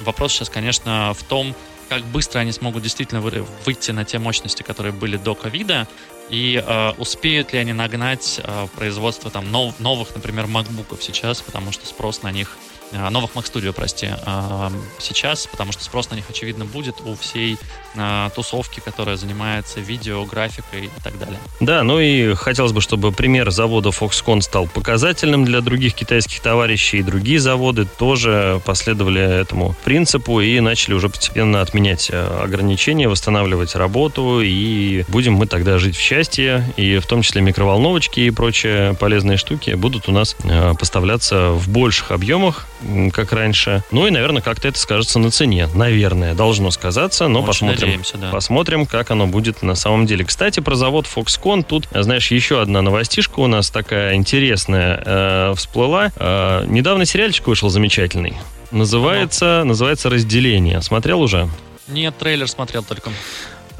Вопрос 0.00 0.32
сейчас, 0.32 0.50
конечно, 0.50 1.14
в 1.14 1.22
том, 1.24 1.54
как 1.88 2.04
быстро 2.04 2.40
они 2.40 2.52
смогут 2.52 2.82
действительно 2.82 3.20
выйти 3.20 3.90
на 3.90 4.04
те 4.04 4.18
мощности, 4.18 4.62
которые 4.62 4.92
были 4.92 5.16
до 5.16 5.34
ковида, 5.34 5.88
и 6.28 6.62
э, 6.64 6.90
успеют 6.98 7.52
ли 7.52 7.58
они 7.58 7.72
нагнать 7.72 8.40
э, 8.42 8.66
производство 8.76 9.30
там 9.30 9.50
нов, 9.50 9.80
новых, 9.80 10.14
например, 10.14 10.46
макбуков 10.46 11.02
сейчас, 11.02 11.40
потому 11.40 11.72
что 11.72 11.86
спрос 11.86 12.22
на 12.22 12.30
них 12.30 12.56
новых 12.92 13.32
Mac 13.34 13.50
Studio, 13.52 13.72
прости, 13.72 14.08
э, 14.10 14.70
сейчас, 14.98 15.46
потому 15.46 15.72
что 15.72 15.84
спрос 15.84 16.10
на 16.10 16.14
них, 16.14 16.24
очевидно, 16.28 16.64
будет 16.64 16.96
у 17.04 17.14
всей 17.16 17.58
э, 17.94 18.30
тусовки, 18.34 18.80
которая 18.80 19.16
занимается 19.16 19.80
видео, 19.80 20.24
графикой 20.24 20.86
и 20.86 21.02
так 21.02 21.18
далее. 21.18 21.38
Да, 21.60 21.82
ну 21.82 22.00
и 22.00 22.34
хотелось 22.34 22.72
бы, 22.72 22.80
чтобы 22.80 23.12
пример 23.12 23.50
завода 23.50 23.90
Foxconn 23.90 24.40
стал 24.40 24.66
показательным 24.66 25.44
для 25.44 25.60
других 25.60 25.94
китайских 25.94 26.40
товарищей, 26.40 26.98
и 26.98 27.02
другие 27.02 27.40
заводы 27.40 27.86
тоже 27.86 28.60
последовали 28.64 29.20
этому 29.20 29.74
принципу 29.84 30.40
и 30.40 30.60
начали 30.60 30.94
уже 30.94 31.08
постепенно 31.08 31.60
отменять 31.60 32.10
ограничения, 32.10 33.08
восстанавливать 33.08 33.74
работу, 33.74 34.40
и 34.42 35.04
будем 35.08 35.34
мы 35.34 35.46
тогда 35.46 35.78
жить 35.78 35.96
в 35.96 36.00
счастье, 36.00 36.72
и 36.76 36.98
в 36.98 37.06
том 37.06 37.22
числе 37.22 37.42
микроволновочки 37.42 38.20
и 38.20 38.30
прочие 38.30 38.94
полезные 38.94 39.36
штуки 39.36 39.72
будут 39.72 40.08
у 40.08 40.12
нас 40.12 40.36
поставляться 40.78 41.50
в 41.50 41.68
больших 41.68 42.10
объемах, 42.10 42.66
как 43.12 43.32
раньше. 43.32 43.82
Ну 43.90 44.06
и, 44.06 44.10
наверное, 44.10 44.42
как-то 44.42 44.68
это 44.68 44.78
скажется 44.78 45.18
на 45.18 45.30
цене. 45.30 45.68
Наверное, 45.74 46.34
должно 46.34 46.70
сказаться, 46.70 47.28
но 47.28 47.40
Очень 47.40 47.46
посмотрим. 47.46 47.80
Надеемся, 47.80 48.18
да. 48.18 48.30
Посмотрим, 48.30 48.86
как 48.86 49.10
оно 49.10 49.26
будет 49.26 49.62
на 49.62 49.74
самом 49.74 50.06
деле. 50.06 50.24
Кстати, 50.24 50.60
про 50.60 50.74
завод 50.74 51.06
Foxconn 51.06 51.64
тут, 51.64 51.88
знаешь, 51.92 52.30
еще 52.30 52.60
одна 52.60 52.82
новостишка 52.82 53.40
у 53.40 53.46
нас 53.46 53.70
такая 53.70 54.14
интересная 54.14 55.02
э, 55.04 55.54
всплыла. 55.56 56.12
Э, 56.16 56.64
недавно 56.66 57.04
сериальчик 57.04 57.46
вышел 57.46 57.68
замечательный. 57.68 58.34
Называется, 58.70 59.62
называется 59.64 60.10
«Разделение». 60.10 60.82
Смотрел 60.82 61.22
уже? 61.22 61.48
Нет, 61.88 62.16
трейлер 62.18 62.48
смотрел 62.48 62.82
только. 62.82 63.10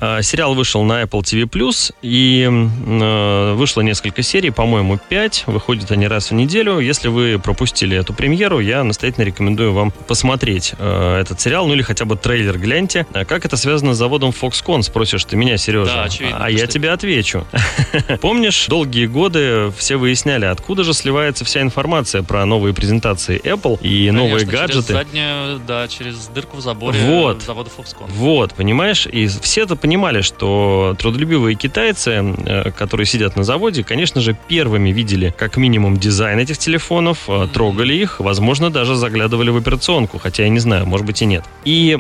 А, 0.01 0.23
сериал 0.23 0.55
вышел 0.55 0.83
на 0.85 1.03
Apple 1.03 1.23
TV+, 1.23 1.93
и 2.03 2.49
э, 2.49 3.53
вышло 3.55 3.81
несколько 3.81 4.23
серий, 4.23 4.51
по-моему, 4.51 4.99
5. 5.09 5.45
Выходят 5.47 5.91
они 5.91 6.07
раз 6.07 6.31
в 6.31 6.35
неделю. 6.35 6.79
Если 6.79 7.09
вы 7.09 7.41
пропустили 7.43 7.97
эту 7.97 8.13
премьеру, 8.15 8.61
я 8.61 8.85
настоятельно 8.85 9.25
рекомендую 9.25 9.73
вам 9.73 9.91
посмотреть 9.91 10.75
э, 10.79 11.21
этот 11.21 11.41
сериал, 11.41 11.67
ну 11.67 11.75
или 11.75 11.83
хотя 11.83 12.05
бы 12.05 12.17
трейлер 12.17 12.59
гляньте. 12.59 13.07
Как 13.13 13.45
это 13.45 13.57
связано 13.57 13.95
с 13.95 13.99
заводом 13.99 14.31
Foxconn, 14.31 14.83
спросишь 14.83 15.25
ты 15.25 15.37
меня, 15.37 15.57
Сережа? 15.57 15.93
Да, 15.93 16.03
очевидно. 16.05 16.39
А 16.41 16.51
я 16.51 16.67
тебе 16.67 16.91
отвечу. 16.91 17.47
Помнишь, 18.21 18.67
долгие 18.67 19.07
годы 19.07 19.73
все 19.77 19.97
выясняли, 19.97 20.45
откуда 20.45 20.85
же 20.85 20.95
сливается 20.95 21.45
вся 21.45 21.61
информация 21.61 22.23
про 22.23 22.45
новые 22.47 22.73
презентации 22.73 23.41
Apple 23.41 23.81
и 23.81 24.11
новые 24.11 24.47
гаджеты? 24.47 24.69
через 24.69 24.87
заднюю, 24.87 25.61
да, 25.67 25.89
через 25.89 26.29
дырку 26.29 26.59
в 26.59 26.61
заборе 26.61 26.99
вот. 27.01 27.43
завода 27.43 27.71
Foxconn. 27.77 28.09
Вот, 28.09 28.55
понимаешь? 28.55 29.07
И 29.07 29.27
все 29.27 29.63
это 29.63 29.75
понимали, 29.89 30.21
что 30.21 30.95
трудолюбивые 30.99 31.55
китайцы, 31.55 32.11
э, 32.11 32.71
которые 32.73 33.07
сидят 33.07 33.37
на 33.37 33.43
заводе, 33.43 33.83
конечно 33.83 34.21
же, 34.21 34.37
первыми 34.47 34.91
видели 34.91 35.35
как 35.35 35.57
минимум 35.57 35.97
дизайн 35.97 36.39
этих 36.39 36.59
телефонов, 36.59 37.21
mm-hmm. 37.27 37.49
трогали 37.53 37.95
их, 37.95 38.21
возможно, 38.21 38.69
даже 38.69 38.97
заглядывали 38.97 39.49
в 39.49 39.57
операционку, 39.57 40.19
хотя 40.19 40.43
я 40.43 40.51
не 40.51 40.59
знаю, 40.59 40.85
может 40.85 41.07
быть 41.07 41.23
и 41.23 41.25
нет. 41.25 41.45
И 41.65 41.99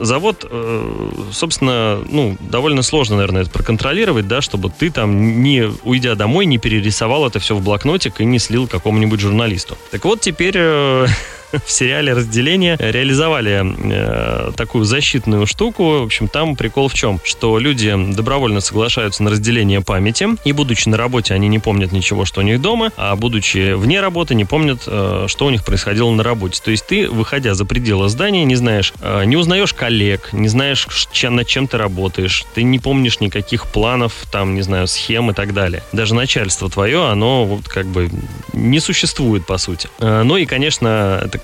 завод, 0.00 0.46
э, 0.50 1.10
собственно, 1.32 1.98
ну, 2.08 2.38
довольно 2.40 2.80
сложно, 2.80 3.16
наверное, 3.16 3.42
это 3.42 3.50
проконтролировать, 3.50 4.26
да, 4.26 4.40
чтобы 4.40 4.70
ты 4.70 4.90
там, 4.90 5.42
не 5.42 5.70
уйдя 5.84 6.14
домой, 6.14 6.46
не 6.46 6.56
перерисовал 6.56 7.26
это 7.26 7.40
все 7.40 7.54
в 7.54 7.62
блокнотик 7.62 8.22
и 8.22 8.24
не 8.24 8.38
слил 8.38 8.66
какому-нибудь 8.66 9.20
журналисту. 9.20 9.76
Так 9.90 10.06
вот, 10.06 10.22
теперь 10.22 10.56
в 11.64 11.70
сериале 11.70 12.12
«Разделение» 12.12 12.76
реализовали 12.78 13.62
э, 13.64 14.52
такую 14.56 14.84
защитную 14.84 15.46
штуку. 15.46 16.00
В 16.00 16.02
общем, 16.04 16.28
там 16.28 16.56
прикол 16.56 16.88
в 16.88 16.94
чем? 16.94 17.20
Что 17.24 17.58
люди 17.58 17.94
добровольно 18.12 18.60
соглашаются 18.60 19.22
на 19.22 19.30
разделение 19.30 19.80
памяти, 19.80 20.28
и 20.44 20.52
будучи 20.52 20.88
на 20.88 20.96
работе, 20.96 21.34
они 21.34 21.48
не 21.48 21.58
помнят 21.58 21.92
ничего, 21.92 22.24
что 22.24 22.40
у 22.40 22.44
них 22.44 22.60
дома, 22.60 22.92
а 22.96 23.16
будучи 23.16 23.74
вне 23.74 24.00
работы, 24.00 24.34
не 24.34 24.44
помнят, 24.44 24.82
э, 24.86 25.26
что 25.28 25.46
у 25.46 25.50
них 25.50 25.64
происходило 25.64 26.10
на 26.10 26.22
работе. 26.22 26.60
То 26.62 26.70
есть 26.70 26.86
ты, 26.86 27.08
выходя 27.08 27.54
за 27.54 27.64
пределы 27.64 28.08
здания, 28.08 28.44
не 28.44 28.56
знаешь, 28.56 28.92
э, 29.00 29.24
не 29.24 29.36
узнаешь 29.36 29.72
коллег, 29.72 30.30
не 30.32 30.48
знаешь, 30.48 30.86
чем, 31.12 31.36
над 31.36 31.46
чем 31.46 31.66
ты 31.66 31.78
работаешь, 31.78 32.44
ты 32.54 32.62
не 32.62 32.78
помнишь 32.78 33.20
никаких 33.20 33.66
планов, 33.66 34.12
там, 34.30 34.54
не 34.54 34.62
знаю, 34.62 34.86
схем 34.86 35.30
и 35.30 35.34
так 35.34 35.54
далее. 35.54 35.82
Даже 35.92 36.14
начальство 36.14 36.68
твое, 36.68 37.06
оно 37.06 37.44
вот 37.44 37.68
как 37.68 37.86
бы 37.86 38.10
не 38.52 38.80
существует, 38.80 39.46
по 39.46 39.58
сути. 39.58 39.88
Э, 39.98 40.22
ну 40.22 40.36
и, 40.36 40.46
конечно, 40.46 41.20
это 41.24 41.40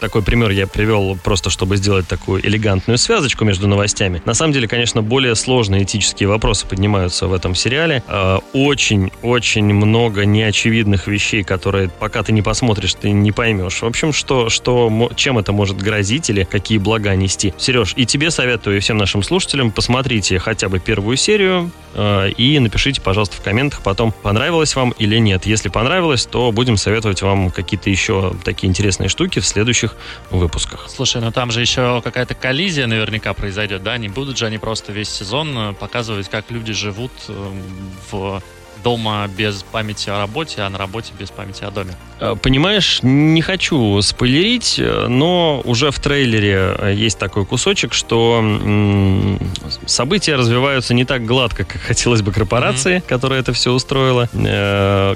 такой 0.00 0.22
пример 0.22 0.50
я 0.50 0.66
привел 0.66 1.16
просто, 1.22 1.50
чтобы 1.50 1.76
сделать 1.76 2.06
такую 2.06 2.46
элегантную 2.46 2.98
связочку 2.98 3.44
между 3.44 3.68
новостями. 3.68 4.22
На 4.24 4.34
самом 4.34 4.52
деле, 4.52 4.68
конечно, 4.68 5.02
более 5.02 5.34
сложные 5.34 5.84
этические 5.84 6.28
вопросы 6.28 6.66
поднимаются 6.66 7.26
в 7.26 7.32
этом 7.32 7.54
сериале. 7.54 8.02
Очень-очень 8.52 9.70
а, 9.70 9.74
много 9.74 10.24
неочевидных 10.24 11.06
вещей, 11.06 11.42
которые 11.42 11.88
пока 11.88 12.22
ты 12.22 12.32
не 12.32 12.42
посмотришь, 12.42 12.94
ты 12.94 13.10
не 13.10 13.32
поймешь. 13.32 13.82
В 13.82 13.86
общем, 13.86 14.12
что, 14.12 14.48
что, 14.48 15.10
чем 15.16 15.38
это 15.38 15.52
может 15.52 15.76
грозить 15.76 16.30
или 16.30 16.44
какие 16.44 16.78
блага 16.78 17.14
нести. 17.14 17.54
Сереж, 17.58 17.94
и 17.96 18.06
тебе 18.06 18.30
советую, 18.30 18.76
и 18.76 18.80
всем 18.80 18.96
нашим 18.96 19.22
слушателям, 19.22 19.70
посмотрите 19.70 20.38
хотя 20.38 20.68
бы 20.68 20.78
первую 20.78 21.16
серию 21.16 21.70
а, 21.94 22.28
и 22.28 22.58
напишите, 22.58 23.00
пожалуйста, 23.00 23.36
в 23.36 23.42
комментах 23.42 23.80
потом, 23.82 24.12
понравилось 24.22 24.76
вам 24.76 24.90
или 24.98 25.16
нет. 25.18 25.46
Если 25.46 25.68
понравилось, 25.68 26.26
то 26.26 26.52
будем 26.52 26.76
советовать 26.76 27.22
вам 27.22 27.50
какие-то 27.50 27.90
еще 27.90 28.34
такие 28.44 28.68
интересные 28.68 29.08
штуки 29.08 29.35
в 29.40 29.46
следующих 29.46 29.96
выпусках. 30.30 30.86
Слушай, 30.88 31.20
ну 31.20 31.30
там 31.32 31.50
же 31.50 31.60
еще 31.60 32.00
какая-то 32.02 32.34
коллизия 32.34 32.86
наверняка 32.86 33.34
произойдет, 33.34 33.82
да? 33.82 33.96
Не 33.98 34.08
будут 34.08 34.38
же 34.38 34.46
они 34.46 34.58
просто 34.58 34.92
весь 34.92 35.08
сезон 35.08 35.56
э, 35.56 35.72
показывать, 35.74 36.28
как 36.28 36.50
люди 36.50 36.72
живут 36.72 37.12
эм, 37.28 37.62
в 38.10 38.42
дома 38.86 39.28
без 39.36 39.64
памяти 39.64 40.10
о 40.10 40.18
работе, 40.20 40.62
а 40.62 40.70
на 40.70 40.78
работе 40.78 41.12
без 41.18 41.28
памяти 41.32 41.64
о 41.64 41.72
доме. 41.72 41.92
Э, 42.20 42.36
понимаешь, 42.40 43.00
не 43.02 43.42
хочу 43.42 44.00
спойлерить, 44.00 44.76
э, 44.78 45.08
но 45.08 45.60
уже 45.64 45.90
в 45.90 45.98
трейлере 45.98 46.76
э, 46.78 46.94
есть 46.94 47.18
такой 47.18 47.44
кусочек, 47.44 47.92
что 47.92 48.44
события 49.86 50.36
развиваются 50.36 50.94
не 50.94 51.04
так 51.04 51.26
гладко, 51.26 51.64
как 51.64 51.82
хотелось 51.82 52.22
бы 52.22 52.30
корпорации, 52.30 52.98
mm-hmm. 52.98 53.08
которая 53.08 53.40
это 53.40 53.52
все 53.52 53.72
устроила. 53.72 54.28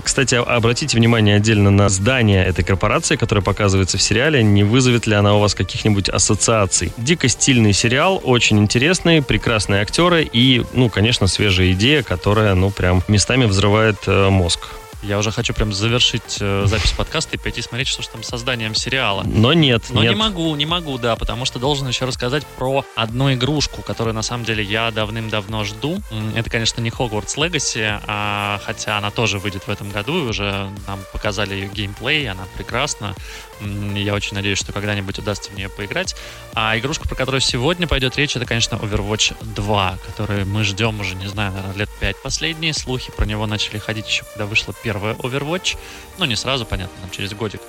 Кстати, 0.03 0.35
обратите 0.35 0.97
внимание 0.97 1.37
отдельно 1.37 1.71
на 1.71 1.89
здание 1.89 2.45
этой 2.45 2.65
корпорации, 2.65 3.15
которая 3.15 3.45
показывается 3.45 3.99
в 3.99 4.03
сериале. 4.03 4.43
Не 4.43 4.65
вызовет 4.65 5.07
ли 5.07 5.15
она 5.15 5.37
у 5.37 5.39
вас 5.39 5.55
каких-нибудь 5.55 6.09
ассоциаций? 6.09 6.93
Дико 6.97 7.29
стильный 7.29 7.73
сериал, 7.73 8.21
очень 8.25 8.59
интересный, 8.59 9.23
прекрасные 9.23 9.83
актеры 9.83 10.29
и, 10.31 10.65
ну, 10.75 10.91
конечно, 10.91 11.29
свежая 11.29 11.73
идея, 11.73 12.03
которая, 12.03 12.55
ну, 12.55 12.71
прям 12.71 13.03
местами 13.07 13.45
взрывает 13.45 13.60
взрывает 13.61 13.99
э, 14.07 14.31
мозг. 14.31 14.71
Я 15.03 15.19
уже 15.19 15.31
хочу 15.31 15.53
прям 15.53 15.71
завершить 15.75 16.39
э, 16.41 16.65
запись 16.67 16.93
подкаста 16.93 17.37
и 17.37 17.39
пойти 17.39 17.61
смотреть, 17.61 17.89
что 17.89 18.01
же 18.01 18.09
там 18.09 18.23
с 18.23 18.29
созданием 18.29 18.75
сериала. 18.75 19.23
Но 19.27 19.53
нет, 19.53 19.85
Но 19.91 20.03
нет. 20.03 20.13
не 20.13 20.17
могу, 20.17 20.57
не 20.57 20.65
могу, 20.65 20.97
да, 20.97 21.15
потому 21.15 21.45
что 21.45 21.59
должен 21.59 21.87
еще 21.87 22.07
рассказать 22.07 22.47
про 22.57 22.87
одну 22.97 23.31
игрушку, 23.35 23.83
которую 23.83 24.15
на 24.15 24.23
самом 24.23 24.47
деле 24.47 24.65
я 24.65 24.91
давным-давно 24.91 25.65
жду. 25.65 26.01
Это, 26.35 26.49
конечно, 26.49 26.81
не 26.81 26.89
Hogwarts 26.89 27.37
Legacy, 27.37 28.01
а, 28.07 28.61
хотя 28.65 28.97
она 28.97 29.11
тоже 29.11 29.39
выйдет 29.39 29.67
в 29.67 29.71
этом 29.71 29.91
году, 29.91 30.25
и 30.25 30.29
уже 30.29 30.71
нам 30.87 31.01
показали 31.13 31.55
ее 31.55 31.69
геймплей, 31.69 32.31
она 32.31 32.45
прекрасна. 32.57 33.15
Я 33.61 34.15
очень 34.15 34.35
надеюсь, 34.35 34.59
что 34.59 34.73
когда-нибудь 34.73 35.19
удастся 35.19 35.51
в 35.51 35.55
нее 35.55 35.69
поиграть. 35.69 36.17
А 36.55 36.79
игрушка, 36.79 37.07
про 37.09 37.15
которую 37.15 37.41
сегодня 37.41 37.87
пойдет 37.87 38.17
речь, 38.17 38.37
это, 38.37 38.47
конечно, 38.47 38.77
Overwatch 38.77 39.37
2, 39.55 39.99
который 40.07 40.45
мы 40.45 40.65
ждем 40.65 41.01
уже, 41.01 41.15
не 41.15 41.27
знаю, 41.27 41.53
наверное, 41.53 41.77
лет 41.77 41.91
5 42.01 42.23
последние. 42.23 42.73
Слухи 42.73 43.13
про 43.13 43.27
него 43.27 43.47
начали 43.47 43.79
ходить 43.79 44.09
еще, 44.09 44.25
когда 44.25 44.47
вышла 44.47 44.75
первая 44.83 45.15
Overwatch. 45.15 45.77
Ну, 46.19 46.25
не 46.25 46.37
сразу, 46.37 46.65
понятно, 46.65 47.01
там 47.01 47.11
через 47.11 47.33
годик. 47.35 47.61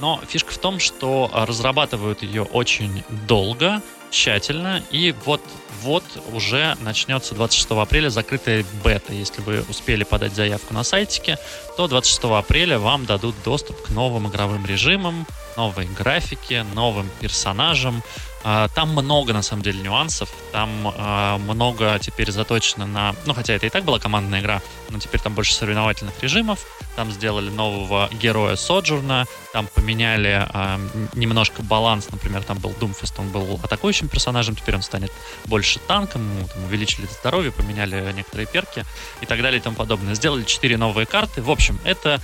Но 0.00 0.20
фишка 0.26 0.52
в 0.52 0.58
том, 0.58 0.78
что 0.78 1.30
а, 1.32 1.46
разрабатывают 1.46 2.22
ее 2.22 2.42
очень 2.42 3.02
долго, 3.26 3.82
тщательно, 4.10 4.82
и 4.90 5.14
вот 5.24 5.42
вот 5.82 6.04
уже 6.32 6.76
начнется 6.80 7.34
26 7.34 7.70
апреля 7.70 8.08
закрытая 8.08 8.64
бета. 8.82 9.12
Если 9.12 9.40
вы 9.42 9.64
успели 9.68 10.04
подать 10.04 10.34
заявку 10.34 10.74
на 10.74 10.82
сайтике, 10.82 11.38
то 11.76 11.86
26 11.86 12.24
апреля 12.24 12.78
вам 12.78 13.06
дадут 13.06 13.36
доступ 13.44 13.82
к 13.82 13.90
новым 13.90 14.28
игровым 14.28 14.66
режимам, 14.66 15.26
новой 15.56 15.86
графике, 15.86 16.64
новым 16.74 17.08
персонажам. 17.20 18.02
А, 18.44 18.68
Там 18.68 18.90
много, 18.90 19.32
на 19.32 19.42
самом 19.42 19.62
деле, 19.62 19.80
нюансов. 19.80 20.28
Там 20.52 20.92
а, 20.96 21.38
много 21.38 21.98
теперь 22.00 22.30
заточено 22.30 22.86
на... 22.86 23.14
Ну, 23.26 23.34
хотя 23.34 23.54
это 23.54 23.66
и 23.66 23.70
так 23.70 23.84
была 23.84 23.98
командная 23.98 24.40
игра, 24.40 24.62
но 24.90 24.98
теперь 24.98 25.20
там 25.20 25.34
больше 25.34 25.54
соревновательных 25.54 26.22
режимов. 26.22 26.60
Там 26.94 27.10
сделали 27.12 27.50
нового 27.50 28.08
героя 28.12 28.56
Соджурна, 28.56 29.26
там 29.52 29.68
поменяли 29.74 30.46
а, 30.48 30.80
немножко 31.14 31.62
баланс. 31.62 32.08
Например, 32.10 32.42
там 32.42 32.58
был 32.58 32.74
Думфест, 32.78 33.18
он 33.18 33.28
был 33.30 33.60
атакующим 33.62 34.08
персонажем, 34.08 34.56
теперь 34.56 34.76
он 34.76 34.82
станет 34.82 35.12
больше 35.44 35.80
танком, 35.80 36.22
ему 36.36 36.48
там 36.48 36.64
увеличили 36.64 37.06
здоровье, 37.20 37.50
поменяли 37.52 38.12
некоторые 38.12 38.46
перки 38.46 38.84
и 39.20 39.26
так 39.26 39.42
далее 39.42 39.60
и 39.60 39.62
тому 39.62 39.76
подобное. 39.76 40.14
Сделали 40.14 40.44
4 40.44 40.76
новые 40.76 41.06
карты. 41.06 41.42
В 41.42 41.50
общем, 41.50 41.78
это 41.84 42.20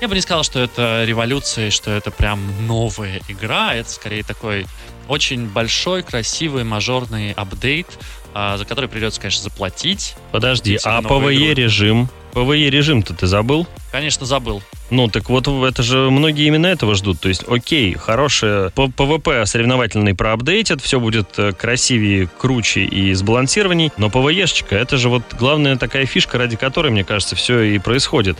я 0.00 0.06
бы 0.06 0.14
не 0.14 0.20
сказал, 0.20 0.44
что 0.44 0.60
это 0.60 1.04
революция, 1.04 1.70
что 1.70 1.90
это 1.90 2.12
прям 2.12 2.68
новая 2.68 3.20
игра. 3.26 3.74
Это 3.74 3.90
скорее 3.90 4.22
такой 4.22 4.64
очень 5.08 5.46
большой, 5.48 6.02
красивый, 6.02 6.64
мажорный 6.64 7.32
апдейт, 7.32 7.86
а, 8.34 8.56
за 8.56 8.64
который 8.64 8.88
придется, 8.88 9.20
конечно, 9.20 9.42
заплатить. 9.42 10.14
Подожди, 10.30 10.78
а 10.84 11.00
игру. 11.00 11.20
PvE 11.20 11.54
режим? 11.54 12.08
PvE 12.32 12.68
режим-то 12.70 13.14
ты 13.14 13.26
забыл? 13.26 13.66
Конечно, 13.90 14.26
забыл. 14.26 14.62
Ну, 14.90 15.08
так 15.08 15.28
вот, 15.28 15.46
это 15.48 15.82
же 15.82 16.10
многие 16.10 16.46
именно 16.46 16.66
этого 16.66 16.94
ждут. 16.94 17.20
То 17.20 17.28
есть, 17.28 17.44
окей, 17.46 17.94
хорошее 17.94 18.70
PvP 18.70 19.44
соревновательный 19.44 20.14
проапдейтят, 20.14 20.80
все 20.80 20.98
будет 20.98 21.38
э, 21.38 21.52
красивее, 21.52 22.28
круче 22.38 22.84
и 22.84 23.12
сбалансированней, 23.14 23.92
но 23.96 24.08
PvE-шечка, 24.10 24.76
это 24.76 24.96
же 24.96 25.08
вот 25.08 25.22
главная 25.38 25.76
такая 25.76 26.06
фишка, 26.06 26.38
ради 26.38 26.56
которой, 26.56 26.90
мне 26.90 27.04
кажется, 27.04 27.36
все 27.36 27.60
и 27.60 27.78
происходит. 27.78 28.38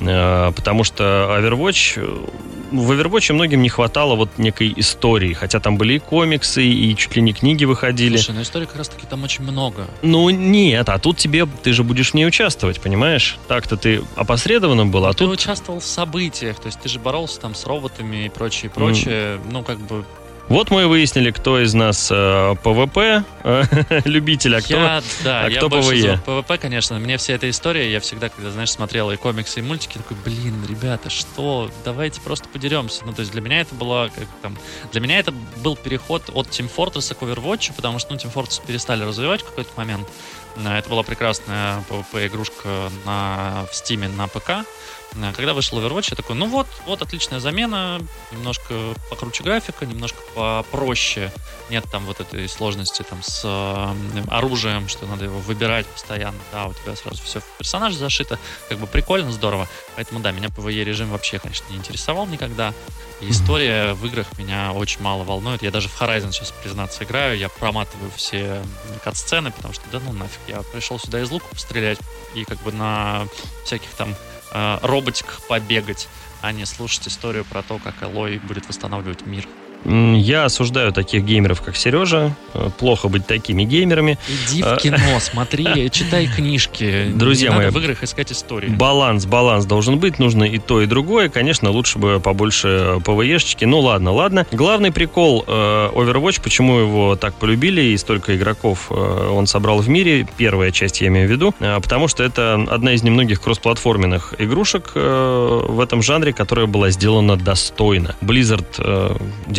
Э, 0.00 0.52
Потому 0.54 0.84
что 0.84 1.04
Overwatch, 1.38 1.94
э, 1.96 2.26
в 2.72 2.92
Overwatch 2.92 3.32
многим 3.32 3.62
не 3.62 3.68
хватало 3.68 4.14
вот 4.14 4.38
некой 4.38 4.72
истории, 4.76 5.32
хотя 5.32 5.60
там 5.60 5.76
были 5.76 5.94
и 5.94 5.98
комиксы, 5.98 6.64
и 6.64 6.96
чуть 6.96 7.16
ли 7.16 7.22
не 7.22 7.32
книги 7.32 7.64
выходили. 7.64 8.16
Слушай, 8.16 8.34
ну 8.34 8.42
истории 8.42 8.66
как 8.66 8.76
раз-таки 8.76 9.06
там 9.06 9.24
очень 9.24 9.44
много. 9.44 9.86
Ну, 10.02 10.30
нет, 10.30 10.88
а 10.88 10.98
тут 10.98 11.16
тебе, 11.16 11.46
ты 11.62 11.72
же 11.72 11.84
будешь 11.84 12.10
в 12.10 12.14
ней 12.14 12.26
участвовать, 12.26 12.80
понимаешь? 12.80 13.38
Так-то 13.48 13.76
ты 13.76 14.02
опосредованно 14.16 14.86
был, 14.86 15.06
а 15.06 15.12
ты 15.12 15.24
тут... 15.24 15.32
участвовал 15.32 15.80
в 15.80 15.84
событиях, 15.88 16.58
то 16.60 16.66
есть 16.66 16.80
ты 16.80 16.88
же 16.88 16.98
боролся 16.98 17.40
там 17.40 17.54
с 17.54 17.64
роботами 17.66 18.26
и 18.26 18.28
прочее, 18.28 18.70
прочее. 18.70 19.40
Ну, 19.50 19.62
как 19.62 19.78
бы 19.78 20.04
Вот 20.48 20.70
мы 20.70 20.82
и 20.82 20.84
выяснили, 20.86 21.30
кто 21.30 21.62
из 21.62 21.74
нас 21.74 22.08
э, 22.10 22.54
PvP 22.62 23.22
э, 23.44 23.62
любитель, 24.06 24.56
а 24.56 24.62
кто... 24.62 24.74
Я, 24.74 25.02
да, 25.22 25.44
а 25.44 25.48
я 25.50 25.58
кто 25.58 25.68
больше 25.68 25.90
PvE? 25.90 26.00
за 26.00 26.22
PvP, 26.22 26.56
конечно. 26.56 26.98
Мне 26.98 27.18
вся 27.18 27.34
эта 27.34 27.50
история, 27.50 27.92
я 27.92 28.00
всегда, 28.00 28.30
когда, 28.30 28.50
знаешь, 28.50 28.70
смотрел 28.70 29.10
и 29.10 29.16
комиксы, 29.16 29.60
и 29.60 29.62
мультики, 29.62 29.98
такой, 29.98 30.16
блин, 30.24 30.64
ребята, 30.66 31.10
что? 31.10 31.70
Давайте 31.84 32.22
просто 32.22 32.48
подеремся. 32.48 33.04
Ну, 33.04 33.12
то 33.12 33.20
есть 33.20 33.32
для 33.32 33.42
меня 33.42 33.60
это 33.60 33.74
было, 33.74 34.10
как 34.14 34.24
там, 34.40 34.56
для 34.90 35.02
меня 35.02 35.18
это 35.18 35.34
был 35.62 35.76
переход 35.76 36.30
от 36.32 36.46
Team 36.48 36.70
Fortress 36.74 37.14
к 37.14 37.22
Overwatch, 37.22 37.72
потому 37.76 37.98
что, 37.98 38.14
ну, 38.14 38.18
Team 38.18 38.32
Fortress 38.32 38.62
перестали 38.66 39.04
развивать 39.04 39.42
в 39.42 39.46
какой-то 39.46 39.70
момент. 39.76 40.08
Э, 40.56 40.78
Это 40.78 40.88
была 40.88 41.02
прекрасная 41.02 41.84
PvP-игрушка 41.90 42.90
на, 43.04 43.66
в 43.70 43.74
Steam 43.74 44.08
на 44.16 44.28
ПК. 44.28 44.66
Э, 45.14 45.32
Когда 45.34 45.54
вышел 45.54 45.78
Overwatch, 45.78 46.08
я 46.10 46.16
такой, 46.16 46.36
ну 46.36 46.46
вот, 46.46 46.66
вот 46.86 47.02
отличная 47.02 47.40
замена, 47.40 48.00
немножко 48.32 48.94
покруче 49.10 49.42
графика, 49.42 49.86
немножко 49.86 50.18
попроще. 50.34 51.32
Нет 51.70 51.84
там 51.90 52.04
вот 52.06 52.20
этой 52.20 52.48
сложности 52.48 53.02
там 53.02 53.22
с 53.22 53.42
э, 53.44 54.24
оружием, 54.28 54.88
что 54.88 55.06
надо 55.06 55.24
его 55.24 55.38
выбирать 55.38 55.86
постоянно. 55.86 56.38
Да, 56.52 56.66
у 56.66 56.74
тебя 56.74 56.96
сразу 56.96 57.22
все 57.22 57.40
в 57.40 57.44
персонаж 57.58 57.94
зашито. 57.94 58.38
Как 58.68 58.78
бы 58.78 58.86
прикольно, 58.86 59.32
здорово. 59.32 59.68
Поэтому 59.96 60.20
да, 60.20 60.30
меня 60.30 60.48
PvE 60.48 60.84
режим 60.84 61.10
вообще, 61.10 61.38
конечно, 61.38 61.66
не 61.70 61.76
интересовал 61.76 62.26
никогда. 62.26 62.72
И 63.20 63.30
история 63.30 63.94
в 63.94 64.06
играх 64.06 64.26
меня 64.38 64.72
очень 64.72 65.02
мало 65.02 65.24
волнует. 65.24 65.62
Я 65.62 65.72
даже 65.72 65.88
в 65.88 66.00
Horizon 66.00 66.30
сейчас, 66.30 66.52
признаться, 66.62 67.02
играю. 67.02 67.36
Я 67.36 67.48
проматываю 67.48 68.12
все 68.14 68.62
кат-сцены, 69.02 69.50
потому 69.50 69.74
что, 69.74 69.82
да 69.90 70.00
ну 70.04 70.12
нафиг, 70.12 70.40
я 70.46 70.62
пришел 70.62 70.98
сюда 71.00 71.20
из 71.20 71.30
лука 71.30 71.46
пострелять 71.50 71.98
и 72.34 72.44
как 72.44 72.62
бы 72.62 72.70
на 72.70 73.26
всяких 73.64 73.90
там 73.90 74.14
э, 74.52 74.78
роботиках 74.82 75.46
побегать, 75.48 76.08
а 76.40 76.52
не 76.52 76.64
слушать 76.64 77.08
историю 77.08 77.44
про 77.44 77.62
то, 77.62 77.78
как 77.78 78.02
Элой 78.02 78.38
будет 78.38 78.68
восстанавливать 78.68 79.26
мир. 79.26 79.46
Я 79.84 80.44
осуждаю 80.44 80.92
таких 80.92 81.24
геймеров, 81.24 81.62
как 81.62 81.76
Сережа. 81.76 82.34
Э, 82.54 82.68
Плохо 82.78 83.08
быть 83.08 83.26
такими 83.26 83.64
геймерами. 83.64 84.18
Иди 84.28 84.62
в 84.62 84.76
кино, 84.76 84.98
смотри, 85.20 85.90
читай 85.90 86.26
книжки. 86.26 87.06
Друзья 87.14 87.52
мои, 87.52 87.70
в 87.70 87.78
играх 87.78 88.02
искать 88.02 88.32
истории. 88.32 88.68
Баланс, 88.68 89.26
баланс 89.26 89.64
должен 89.66 89.98
быть, 89.98 90.18
нужно 90.18 90.44
и 90.44 90.58
то, 90.58 90.82
и 90.82 90.86
другое. 90.86 91.28
Конечно, 91.28 91.70
лучше 91.70 91.98
бы 91.98 92.20
побольше 92.20 93.00
ПВЕшечки. 93.04 93.64
Ну 93.64 93.80
ладно, 93.80 94.12
ладно. 94.12 94.46
Главный 94.52 94.92
прикол 94.92 95.44
э, 95.46 95.90
Overwatch, 95.94 96.40
почему 96.42 96.78
его 96.78 97.16
так 97.16 97.34
полюбили 97.34 97.80
и 97.80 97.96
столько 97.96 98.36
игроков 98.36 98.88
э, 98.90 99.30
он 99.32 99.46
собрал 99.46 99.78
в 99.78 99.88
мире, 99.88 100.26
первая 100.36 100.70
часть 100.70 101.00
я 101.00 101.08
имею 101.08 101.28
в 101.28 101.30
виду, 101.30 101.54
э, 101.60 101.80
потому 101.80 102.08
что 102.08 102.22
это 102.24 102.54
одна 102.68 102.92
из 102.92 103.02
немногих 103.02 103.40
кроссплатформенных 103.40 104.34
игрушек 104.38 104.92
э, 104.94 105.60
в 105.68 105.80
этом 105.80 106.02
жанре, 106.02 106.32
которая 106.32 106.66
была 106.66 106.90
сделана 106.90 107.36
достойно. 107.36 108.14
Blizzard 108.20 108.66
э, 108.78 109.16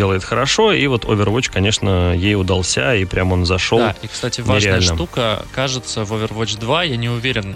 делает 0.10 0.24
хорошо, 0.24 0.72
и 0.72 0.88
вот 0.88 1.06
Overwatch, 1.06 1.52
конечно, 1.52 2.14
ей 2.16 2.36
удался, 2.36 2.96
и 2.96 3.06
прям 3.06 3.32
он 3.32 3.46
зашел. 3.46 3.80
Да, 3.80 3.96
и, 4.02 4.08
кстати, 4.08 4.42
важная 4.42 4.78
нереально. 4.78 4.96
штука, 4.96 5.46
кажется, 5.54 6.04
в 6.04 6.14
Overwatch 6.14 6.60
2, 6.60 6.84
я 6.84 6.98
не 6.98 7.10
уверен, 7.10 7.56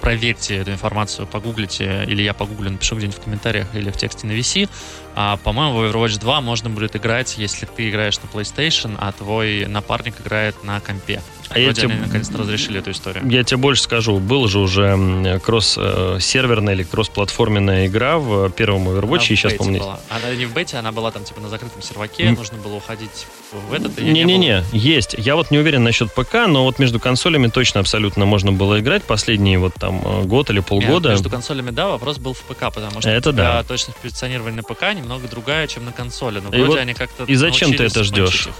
проверьте 0.00 0.56
эту 0.56 0.72
информацию, 0.72 1.26
погуглите, 1.26 2.04
или 2.06 2.22
я 2.22 2.32
погуглю, 2.32 2.70
напишу 2.70 2.96
где-нибудь 2.96 3.18
в 3.18 3.22
комментариях 3.22 3.66
или 3.74 3.90
в 3.90 3.96
тексте 3.96 4.26
на 4.26 4.32
VC. 4.32 4.68
А, 5.16 5.36
по-моему, 5.38 5.78
в 5.78 5.82
Overwatch 5.84 6.18
2 6.20 6.40
можно 6.40 6.70
будет 6.70 6.94
играть, 6.96 7.36
если 7.36 7.66
ты 7.66 7.90
играешь 7.90 8.18
на 8.22 8.26
PlayStation, 8.28 8.96
а 8.98 9.12
твой 9.12 9.66
напарник 9.66 10.20
играет 10.20 10.62
на 10.64 10.80
компе. 10.80 11.20
А 11.48 11.58
я 11.58 11.64
Вроде 11.66 11.82
тебе- 11.82 11.92
они 11.94 12.02
наконец-то 12.02 12.38
разрешили 12.38 12.78
эту 12.78 12.92
историю. 12.92 13.28
Я 13.28 13.42
тебе 13.42 13.56
больше 13.56 13.82
скажу, 13.82 14.18
был 14.20 14.46
же 14.46 14.60
уже 14.60 15.40
кросс-серверная 15.44 16.74
или 16.74 16.84
кросс-платформенная 16.84 17.86
игра 17.86 18.18
в 18.18 18.50
первом 18.50 18.88
Overwatch, 18.88 19.14
Она 19.16 19.16
и 19.24 19.26
сейчас, 19.26 19.52
помню, 19.54 19.80
была. 19.80 20.00
Она 20.08 20.34
не 20.34 20.46
в 20.46 20.54
бете, 20.54 20.76
она 20.76 20.92
была 20.92 21.10
там 21.10 21.24
типа 21.24 21.40
на 21.40 21.48
закрытом 21.48 21.82
серваке, 21.82 22.24
М. 22.26 22.34
нужно 22.34 22.58
было 22.58 22.76
уходить 22.76 23.26
в 23.52 23.72
этот. 23.72 23.98
и 23.98 24.04
я 24.04 24.12
не. 24.12 24.22
Не-не-не, 24.24 24.62
есть. 24.72 25.14
Я 25.18 25.34
вот 25.34 25.50
не 25.50 25.58
уверен 25.58 25.82
насчет 25.82 26.12
ПК, 26.14 26.46
но 26.46 26.62
вот 26.64 26.78
между 26.78 27.00
консолями 27.00 27.48
точно 27.48 27.80
абсолютно 27.80 28.26
можно 28.26 28.52
было 28.52 28.78
играть 28.80 29.02
последние 29.02 29.58
вот 29.58 29.74
там 29.74 30.00
э, 30.04 30.22
год 30.24 30.50
или 30.50 30.58
Нет, 30.58 30.66
полгода. 30.66 31.10
Между 31.10 31.30
консолями, 31.30 31.70
да, 31.70 31.88
вопрос 31.88 32.18
был 32.18 32.32
в 32.34 32.42
ПК, 32.42 32.72
потому 32.72 33.00
что 33.00 33.10
Это 33.10 33.32
да. 33.32 33.62
точность 33.64 33.98
позиционирования 33.98 34.56
на 34.56 34.62
ПК 34.62 34.94
немного 35.00 35.28
другая, 35.28 35.66
чем 35.66 35.84
на 35.84 35.92
консоли. 35.92 36.40
Но 36.40 36.48
И 36.50 36.56
вроде 36.58 36.66
вот- 36.66 36.78
они 36.78 36.94
как-то 36.94 37.24
и 37.24 37.34
зачем 37.34 37.72
ты 37.74 37.84
это 37.84 38.04
ждешь? 38.04 38.46
их. 38.48 38.54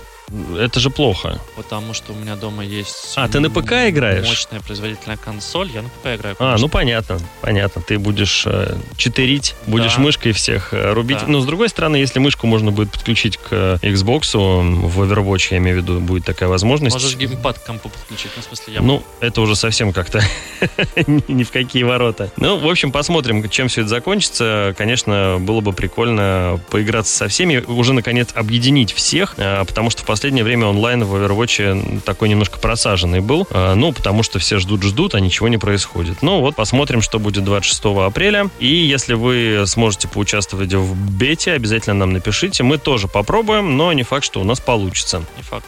Это 0.59 0.81
же 0.81 0.91
плохо. 0.91 1.41
Потому 1.57 1.95
что 1.95 2.13
у 2.13 2.17
меня 2.17 2.37
дома 2.37 2.65
есть... 2.65 3.15
А, 3.17 3.29
ты 3.29 3.41
на 3.41 3.51
ПК 3.51 3.73
играешь? 3.89 4.27
Мощная 4.27 4.61
производительная 4.61 5.17
консоль, 5.17 5.71
я 5.73 5.83
на 5.83 5.89
ПК 5.89 6.07
играю. 6.17 6.37
А, 6.39 6.39
конечно. 6.39 6.59
ну 6.59 6.69
понятно, 6.69 7.19
понятно. 7.41 7.83
Ты 7.83 7.99
будешь 7.99 8.45
э, 8.47 8.77
читерить, 8.97 9.57
будешь 9.67 9.97
Да. 9.97 10.01
мышкой 10.03 10.33
всех 10.33 10.73
э, 10.73 10.93
рубить. 10.93 11.19
Да. 11.21 11.27
Но 11.27 11.41
с 11.41 11.47
другой 11.47 11.69
стороны, 11.69 11.97
если 11.97 12.19
мышку 12.21 12.47
можно 12.47 12.71
будет 12.71 12.93
подключить 12.93 13.37
к 13.39 13.49
э, 13.51 13.79
Xbox, 13.83 14.37
в 14.37 15.03
Overwatch, 15.03 15.49
я 15.51 15.59
имею 15.59 15.81
в 15.81 15.83
виду, 15.83 16.01
будет 16.01 16.25
такая 16.25 16.49
возможность. 16.49 16.95
Можешь 16.95 17.17
геймпад 17.17 17.59
к 17.59 17.65
компу 17.65 17.89
подключить, 17.89 18.31
ну, 18.37 18.43
в 18.43 18.45
смысле, 18.45 18.75
я... 18.75 18.81
Ну, 18.83 19.03
это 19.21 19.41
уже 19.41 19.57
совсем 19.57 19.93
как-то 19.93 20.23
ни 21.07 21.43
в 21.43 21.51
какие 21.51 21.83
ворота. 21.83 22.31
Ну, 22.37 22.57
в 22.57 22.69
общем, 22.69 22.93
посмотрим, 22.93 23.49
чем 23.49 23.69
все 23.69 23.81
это 23.81 23.91
закончится. 23.91 24.75
Конечно, 24.79 25.39
было 25.41 25.61
бы 25.61 25.73
прикольно 25.73 26.61
поиграться 26.71 27.17
со 27.17 27.29
всеми, 27.29 27.59
уже, 27.67 27.93
наконец, 27.93 28.29
объединить 28.35 28.93
всех, 28.93 29.35
а, 29.39 29.65
потому 29.65 29.91
что 29.91 30.03
в 30.03 30.07
последнее 30.07 30.20
время 30.29 30.67
онлайн 30.67 31.05
в 31.05 31.15
Overwatch 31.15 32.01
такой 32.03 32.29
немножко 32.29 32.59
просаженный 32.59 33.21
был. 33.21 33.47
Э, 33.51 33.75
ну, 33.75 33.93
потому 33.93 34.23
что 34.23 34.39
все 34.39 34.59
ждут-ждут, 34.59 35.15
а 35.15 35.21
ничего 35.21 35.49
не 35.49 35.59
происходит. 35.59 36.23
Ну, 36.23 36.41
вот 36.41 36.57
посмотрим, 36.57 37.03
что 37.03 37.19
будет 37.19 37.45
26 37.45 37.85
апреля. 38.07 38.51
И 38.59 38.67
если 38.67 39.15
вы 39.15 39.65
сможете 39.67 40.09
поучаствовать 40.09 40.73
в 40.73 40.95
бете, 41.17 41.53
обязательно 41.53 41.95
нам 41.95 42.13
напишите. 42.13 42.63
Мы 42.63 42.79
тоже 42.79 43.09
попробуем, 43.09 43.77
но 43.77 43.93
не 43.93 44.03
факт, 44.03 44.25
что 44.25 44.41
у 44.41 44.45
нас 44.45 44.61
получится. 44.61 45.23
Не 45.37 45.43
факт. 45.43 45.67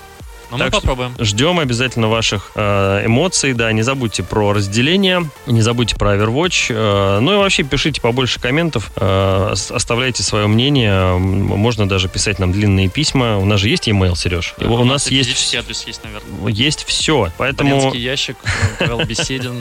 Но 0.53 0.59
ну, 0.59 0.65
так 0.65 0.75
мы 0.75 0.81
попробуем. 0.81 1.15
Ждем 1.19 1.59
обязательно 1.59 2.09
ваших 2.09 2.53
э, 2.57 3.07
эмоций, 3.07 3.55
да, 3.55 3.73
не 3.73 3.81
забудьте 3.81 4.23
про 4.23 4.53
разделение, 4.53 5.31
не 5.47 5.62
забудьте 5.62 5.97
про 5.97 6.15
Overwatch, 6.15 6.67
э, 6.69 7.21
ну 7.21 7.33
и 7.33 7.37
вообще 7.38 7.62
пишите 7.62 8.03
побольше 8.03 8.38
комментов, 8.38 8.93
э, 8.97 9.55
оставляйте 9.71 10.23
свое 10.23 10.47
мнение, 10.49 11.17
можно 11.17 11.88
даже 11.88 12.09
писать 12.09 12.38
нам 12.38 12.53
длинные 12.53 12.91
письма. 12.91 13.38
У 13.38 13.47
нас 13.47 13.61
же 13.61 13.71
есть 13.71 13.87
e-mail, 13.87 14.15
Сереж? 14.15 14.55
Да, 14.59 14.69
у, 14.69 14.75
у 14.75 14.85
нас 14.85 15.11
есть... 15.11 15.55
адрес 15.55 15.87
есть, 15.87 16.05
наверное. 16.05 16.53
Есть 16.53 16.85
все, 16.85 17.33
поэтому... 17.38 17.79
Брянский 17.79 18.03
ящик, 18.03 18.37
Павел 18.79 19.05
Беседин. 19.07 19.55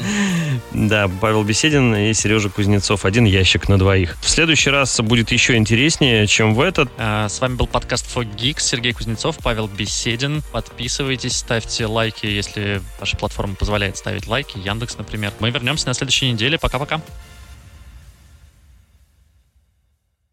Да, 0.74 1.10
Павел 1.22 1.44
Беседин 1.44 1.96
и 1.96 2.14
Сережа 2.14 2.50
Кузнецов. 2.50 3.06
Один 3.06 3.24
ящик 3.24 3.70
на 3.70 3.80
двоих. 3.80 4.18
В 4.22 4.30
следующий 4.30 4.70
раз 4.70 5.00
будет 5.00 5.32
еще 5.32 5.56
интереснее, 5.56 6.28
чем 6.28 6.54
в 6.54 6.60
этот. 6.60 6.90
С 6.98 7.40
вами 7.40 7.56
был 7.56 7.68
подкаст 7.68 8.06
Fog 8.14 8.28
Geeks, 8.36 8.60
Сергей 8.60 8.92
Кузнецов, 8.92 9.38
Павел 9.42 9.68
Беседин. 9.68 10.44
Подписывайтесь 10.52 10.81
подписывайтесь, 10.82 11.38
ставьте 11.38 11.86
лайки, 11.86 12.26
если 12.26 12.82
ваша 13.00 13.16
платформа 13.16 13.54
позволяет 13.54 13.98
ставить 13.98 14.26
лайки, 14.26 14.58
Яндекс, 14.58 14.98
например. 14.98 15.32
Мы 15.40 15.52
вернемся 15.52 15.86
на 15.86 15.94
следующей 15.94 16.32
неделе. 16.32 16.58
Пока-пока. 16.58 17.00